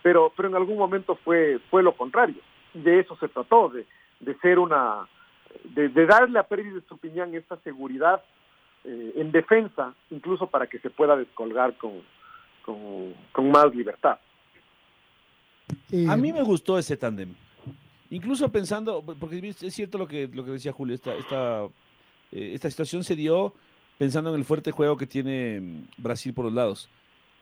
[0.02, 2.42] pero, pero en algún momento fue, fue lo contrario.
[2.72, 3.86] De eso se trató, de,
[4.18, 5.06] de ser una,
[5.62, 8.24] de, darle a Pervis de Estupiñán esta seguridad
[8.82, 12.02] eh, en defensa, incluso para que se pueda descolgar con,
[12.64, 14.18] con, más libertad.
[15.90, 17.34] Eh, A mí me gustó ese tándem.
[18.10, 21.64] Incluso pensando, porque es cierto lo que, lo que decía Julio, esta, esta,
[22.32, 23.54] eh, esta situación se dio
[23.98, 26.88] pensando en el fuerte juego que tiene mm, Brasil por los lados.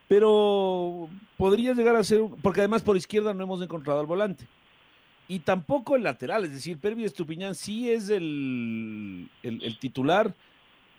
[0.08, 4.46] Pero podría llegar a ser, un- porque además por izquierda no hemos encontrado al volante.
[5.28, 10.34] Y tampoco el lateral, es decir, Pervis Estupiñán sí es el, el- el titular,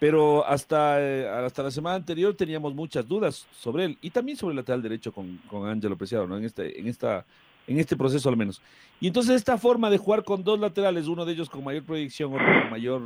[0.04, 4.51] pero hasta, eh, hasta la semana anterior teníamos muchas dudas sobre él y también sobre
[4.51, 6.36] el lateral derecho con, con Ángelo Preciado, ¿no?
[6.36, 7.26] En este, en, esta,
[7.68, 8.62] en este proceso al menos.
[8.99, 12.34] Y entonces esta forma de jugar con dos laterales, uno de ellos con mayor proyección,
[12.34, 13.01] otro con mayor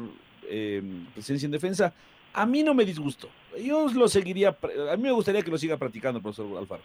[0.49, 0.81] eh,
[1.13, 1.93] presencia en defensa,
[2.33, 3.29] a mí no me disgustó.
[3.63, 4.57] Yo lo seguiría,
[4.91, 6.81] a mí me gustaría que lo siga practicando profesor Alfaro.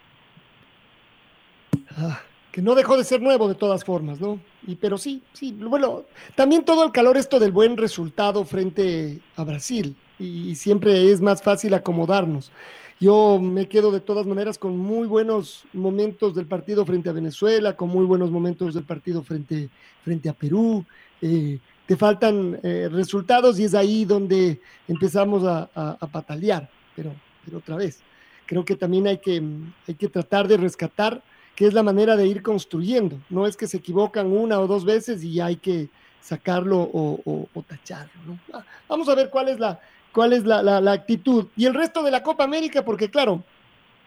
[1.97, 4.39] Ah, que no dejó de ser nuevo de todas formas, ¿no?
[4.67, 6.03] Y pero sí, sí, bueno,
[6.35, 11.41] también todo el calor esto del buen resultado frente a Brasil y, siempre es más
[11.41, 12.51] fácil acomodarnos.
[12.99, 17.75] Yo me quedo de todas maneras con muy buenos momentos del partido frente a Venezuela,
[17.75, 19.69] con muy buenos momentos del partido frente,
[20.03, 20.85] frente a Perú.
[21.21, 27.11] Eh, te faltan eh, resultados y es ahí donde empezamos a, a- a patalear, pero,
[27.43, 27.99] pero otra vez,
[28.45, 29.41] creo que también hay que,
[29.87, 31.21] hay que tratar de rescatar
[31.55, 33.19] que es la manera de ir construyendo.
[33.29, 35.89] No es que se equivocan una o dos veces y hay que
[36.21, 38.13] sacarlo o, o- o tacharlo.
[38.25, 38.39] ¿no?
[38.53, 39.79] Ah, Vamos a ver cuál es, la,
[40.13, 41.47] cuál es la, la- actitud.
[41.57, 43.43] Y el resto de la Copa América, porque claro,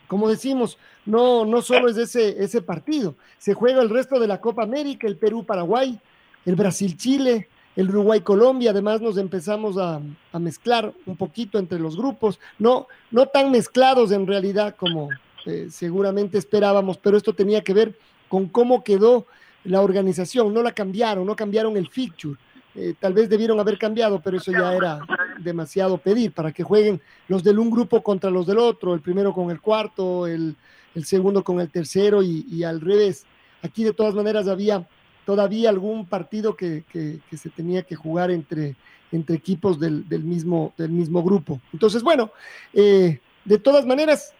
[0.08, 4.40] como decimos, no, no solo es ese, ese partido, se juega el resto de la
[4.40, 5.98] Copa América, el Perú-Paraguay,
[6.44, 10.00] el Brasil-Chile, el Uruguay-Colombia, además nos empezamos a,
[10.32, 15.10] a mezclar un poquito entre los grupos, no, no tan mezclados en realidad como,
[15.44, 17.98] eh, seguramente esperábamos, pero esto tenía que ver
[18.28, 19.26] con cómo quedó
[19.64, 22.36] la organización, no la cambiaron, no cambiaron el fixture.
[22.78, 25.00] Eh, tal vez debieron haber cambiado, pero eso ya era
[25.38, 29.32] demasiado pedir para que jueguen los del un grupo contra los del otro, el primero
[29.32, 30.54] con el cuarto, el,
[30.94, 33.24] el segundo con el tercero y, y al revés.
[33.62, 34.86] Aquí de todas maneras había
[35.24, 38.76] todavía algún partido que, que- se tenía que jugar entre,
[39.10, 41.60] entre equipos del, del mismo, del mismo grupo.
[41.72, 42.30] Entonces, bueno,
[42.74, 44.34] eh, de todas maneras,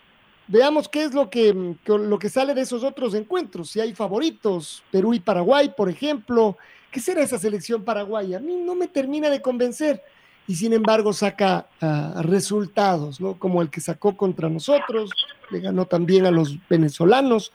[0.47, 3.71] veamos qué es lo que- lo que sale de esos otros encuentros.
[3.71, 6.57] Si hay favoritos, Perú y Paraguay, por ejemplo.
[6.91, 8.39] ¿Qué será esa selección paraguaya?
[8.39, 10.03] A mí no me termina de convencer.
[10.49, 13.35] Y sin embargo saca ah, resultados, ¿no?
[13.35, 15.11] Como el que sacó contra nosotros,
[15.51, 17.53] le ganó también a los venezolanos.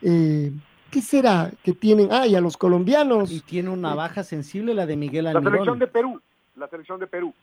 [0.00, 0.50] Eh,
[0.90, 2.08] ¿Qué será que tienen?
[2.10, 3.30] Ah, y a los colombianos.
[3.30, 5.52] Y tiene una baja sensible la de Miguel La Almirón.
[5.52, 6.20] selección de Perú,
[6.56, 7.34] la selección de Perú.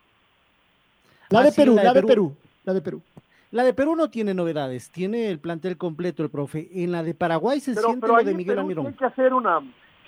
[1.30, 2.08] La Ah, de sí, Perú, la de la de Perú.
[2.08, 3.02] Perú, la de Perú.
[3.52, 6.70] La de Perú no tiene novedades, tiene el plantel completo el profe.
[6.74, 8.88] En la de Paraguay se Pero, siente pero lo de Miguel Perú Almirón.
[8.88, 9.60] hay que hacer una,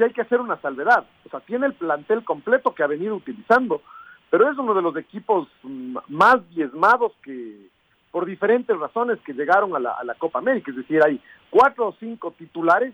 [0.01, 1.05] sí hay que hacer una salvedad.
[1.25, 3.81] O sea, tiene el plantel completo que ha venido utilizando,
[4.29, 7.69] pero es uno de los equipos mm, más diezmados que,
[8.11, 10.71] por diferentes razones, que llegaron a la, Copa América.
[10.71, 12.93] Es decir, hay cuatro o cinco titulares,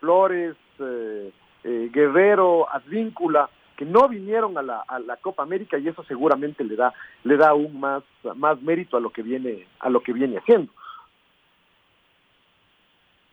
[0.00, 1.32] Flores, eh,
[1.64, 6.62] eh, Guerrero, Advíncula, que no vinieron a la, a la Copa América y eso seguramente
[6.62, 6.92] le da,
[7.24, 8.04] le da aún más,
[8.36, 10.70] más mérito a lo que viene, a lo que viene haciendo.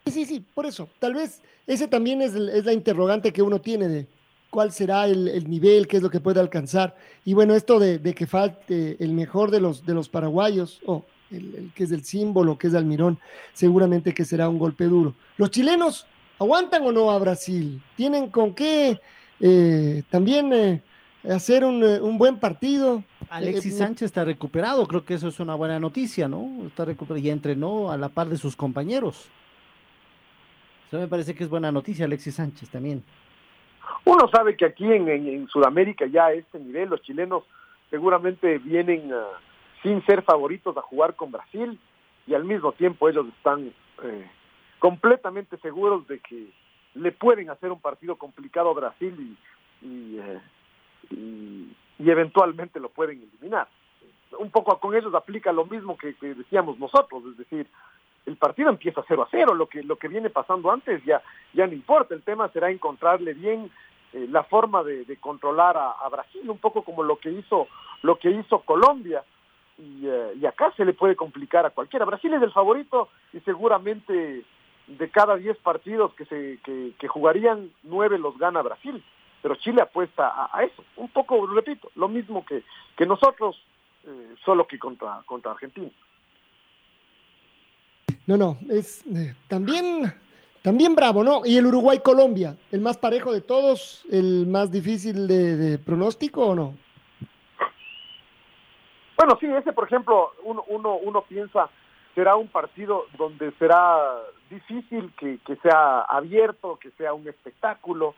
[0.06, 0.90] Sí, sí, sí, por eso.
[1.00, 4.08] Tal vez ese también es, el- es la interrogante que uno tiene de
[4.50, 6.96] cuál será el, el nivel, qué es lo que puede alcanzar.
[7.24, 11.06] Y bueno, esto de, de que falte el mejor de los, de los paraguayos, o
[11.30, 13.20] el, el que es el símbolo, que es Almirón,
[13.54, 15.14] seguramente que será un golpe duro.
[15.38, 16.06] ¿Los chilenos
[16.40, 17.82] aguantan o no a Brasil?
[17.96, 19.00] ¿Tienen con qué
[19.40, 20.82] eh, también eh,
[21.30, 23.04] hacer un, eh, un buen partido?
[23.30, 26.66] Alexis Eh, Sánchez está recuperado, creo que eso es una buena noticia, ¿no?
[26.68, 29.28] Está recuperado y entrenó a la par de sus compañeros.
[30.92, 33.02] Eso me parece que es buena noticia, Alexis Sánchez también.
[34.04, 37.46] Uno sabe que aquí en, en- Sudamérica ya a este nivel los chilenos
[37.90, 39.40] seguramente vienen ah,
[39.84, 41.80] sin ser favoritos a jugar con Brasil
[42.28, 43.72] y al mismo tiempo ellos están
[44.04, 44.30] eh,
[44.80, 46.48] completamente seguros de que
[46.96, 49.38] le pueden hacer un partido complicado a Brasil
[49.82, 51.68] y, y, eh,
[52.00, 53.70] eventualmente lo pueden eliminar.
[54.38, 57.66] Un poco con ellos aplica lo mismo que decíamos nosotros, es decir,
[58.26, 61.22] el partido empieza 0 a 0, lo que, lo que viene pasando antes ya,
[61.54, 63.72] ya no importa, el tema será encontrarle bien
[64.14, 67.68] eh, la forma de, controlar a, Brasil, un poco como lo que hizo,
[68.02, 69.24] lo que hizo Colombia,
[69.78, 72.06] y, eh, y acá se le puede complicar a cualquiera.
[72.06, 74.44] Brasil es el favorito y seguramente
[74.88, 79.04] de cada 10 partidos que, se, que, jugarían, 9 los gana Brasil,
[79.42, 82.64] pero Chile apuesta a, a eso, un poco, repito, lo mismo que,
[82.96, 83.58] que nosotros,
[84.06, 85.90] eh, solo que contra, contra Argentina.
[88.32, 90.14] No, no, es eh, también,
[90.62, 91.42] también bravo, ¿no?
[91.44, 96.56] Y el Uruguay-Colombia, el más parejo de todos, el más difícil de, de pronóstico o
[96.56, 96.74] no?
[99.18, 101.70] Bueno, sí, ese, por ejemplo, uno, uno, uno piensa
[102.16, 104.00] será un partido donde será
[104.50, 108.16] difícil que, que sea abierto, que sea un espectáculo.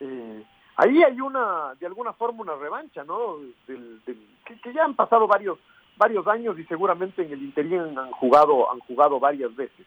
[0.00, 0.42] Eh,
[0.74, 3.36] ahí hay una, de alguna forma, una revancha, ¿no?
[3.68, 5.56] Del, del, que, que, ya han pasado varios
[6.02, 9.86] varios años y seguramente en el interior han jugado han jugado varias veces.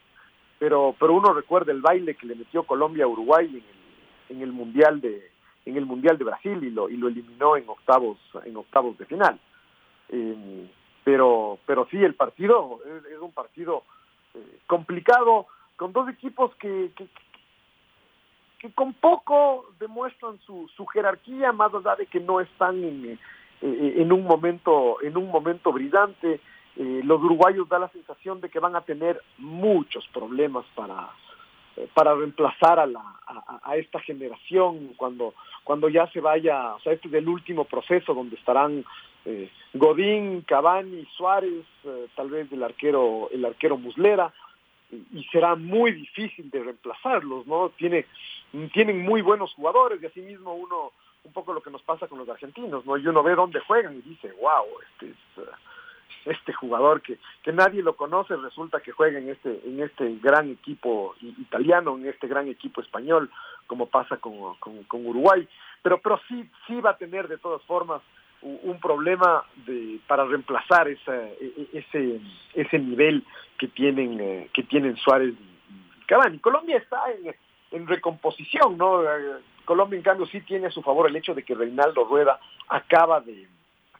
[0.59, 4.41] Pero pero uno recuerda el baile que le metió Colombia a Uruguay en el, en
[4.41, 5.32] el mundial de
[5.66, 9.05] en el mundial de Brasil y lo y lo eliminó en octavos en octavos de
[9.05, 9.39] final.
[10.09, 10.70] Eh,
[11.03, 13.84] pero pero sí el partido es, es un partido
[14.34, 17.07] eh, complicado con dos equipos que, que,
[18.59, 23.20] que con poco demuestran su, su jerarquía más allá de que no están en,
[23.62, 26.39] en un momento en un momento brillante
[26.78, 31.10] eh, los uruguayos da la sensación de que van a tener muchos problemas para
[31.78, 33.01] eh, para reemplazar a, la,
[33.64, 35.34] a, esta generación cuando
[35.66, 38.86] cuando ya se vaya, o sea, este es el último proceso donde estarán
[39.26, 44.34] eh, Godín, Cavani, Suárez, eh, tal vez el arquero el arquero Muslera
[44.89, 47.70] y, será muy difícil de reemplazarlos, ¿no?
[47.78, 48.06] Tiene
[48.72, 50.91] tienen muy buenos jugadores y asimismo uno
[51.26, 52.97] un poco lo que nos pasa con los argentinos, ¿no?
[52.97, 55.51] Y uno ve dónde juegan y dice, wow, este es uh,
[56.26, 60.49] este jugador que, que nadie lo conoce resulta que juega en este en este gran
[60.49, 63.30] equipo italiano en este gran equipo español
[63.67, 65.47] como pasa con, con, Uruguay
[65.84, 68.01] pero pero sí sí va a tener de todas formas
[68.41, 71.15] un, problema de para reemplazar esa,
[71.73, 72.19] ese
[72.53, 73.23] ese nivel
[73.57, 76.39] que tienen eh, que tienen Suárez y Cavani.
[76.39, 77.36] Colombia está en,
[77.71, 79.01] en recomposición no
[79.66, 82.39] Colombia en cambio sí tiene a su favor el hecho de que Reinaldo Rueda
[82.70, 83.47] acaba de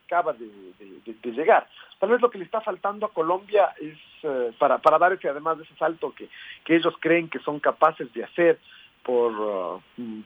[0.06, 1.68] acaba de, llegar.
[2.00, 5.28] Tal vez lo que le está faltando a Colombia es uh, para, para dar ese,
[5.28, 6.30] además de ese salto que,
[6.64, 8.60] que ellos creen que son capaces de hacer
[9.04, 9.82] por, uh,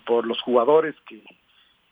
[0.05, 1.23] por los jugadores que,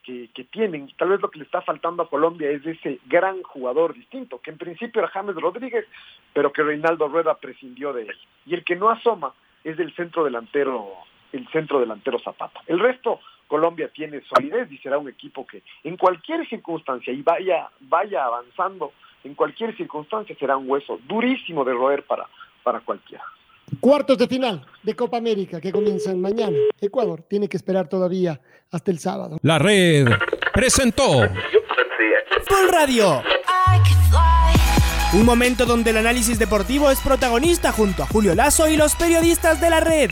[0.04, 0.92] que, que, tienen.
[0.98, 4.52] Tal vez lo que le está faltando a Colombia es ese gran jugador distinto, que
[4.52, 5.86] en principio era James Rodríguez,
[6.34, 8.18] pero que Reinaldo Rueda prescindió de él.
[8.46, 9.34] Y el que no asoma
[9.64, 10.88] es el centro delantero,
[11.32, 12.62] el centro delantero Zapata.
[12.68, 17.70] El resto Colombia tiene solidez y será un equipo que en cualquier circunstancia y vaya
[17.82, 18.94] vaya avanzando
[19.24, 22.26] en cualquier circunstancia será un hueso durísimo de roer para
[22.64, 23.24] para cualquiera.
[23.80, 26.58] Cuartos de final de Copa América que comienzan mañana.
[26.80, 28.40] Ecuador tiene que esperar todavía
[28.72, 29.38] hasta el sábado.
[29.42, 30.08] La red
[30.54, 31.28] presentó
[32.48, 33.22] Full Radio.
[35.14, 39.62] Un momento donde el análisis deportivo es protagonista junto a Julio Lazo y los periodistas
[39.62, 40.12] de la red.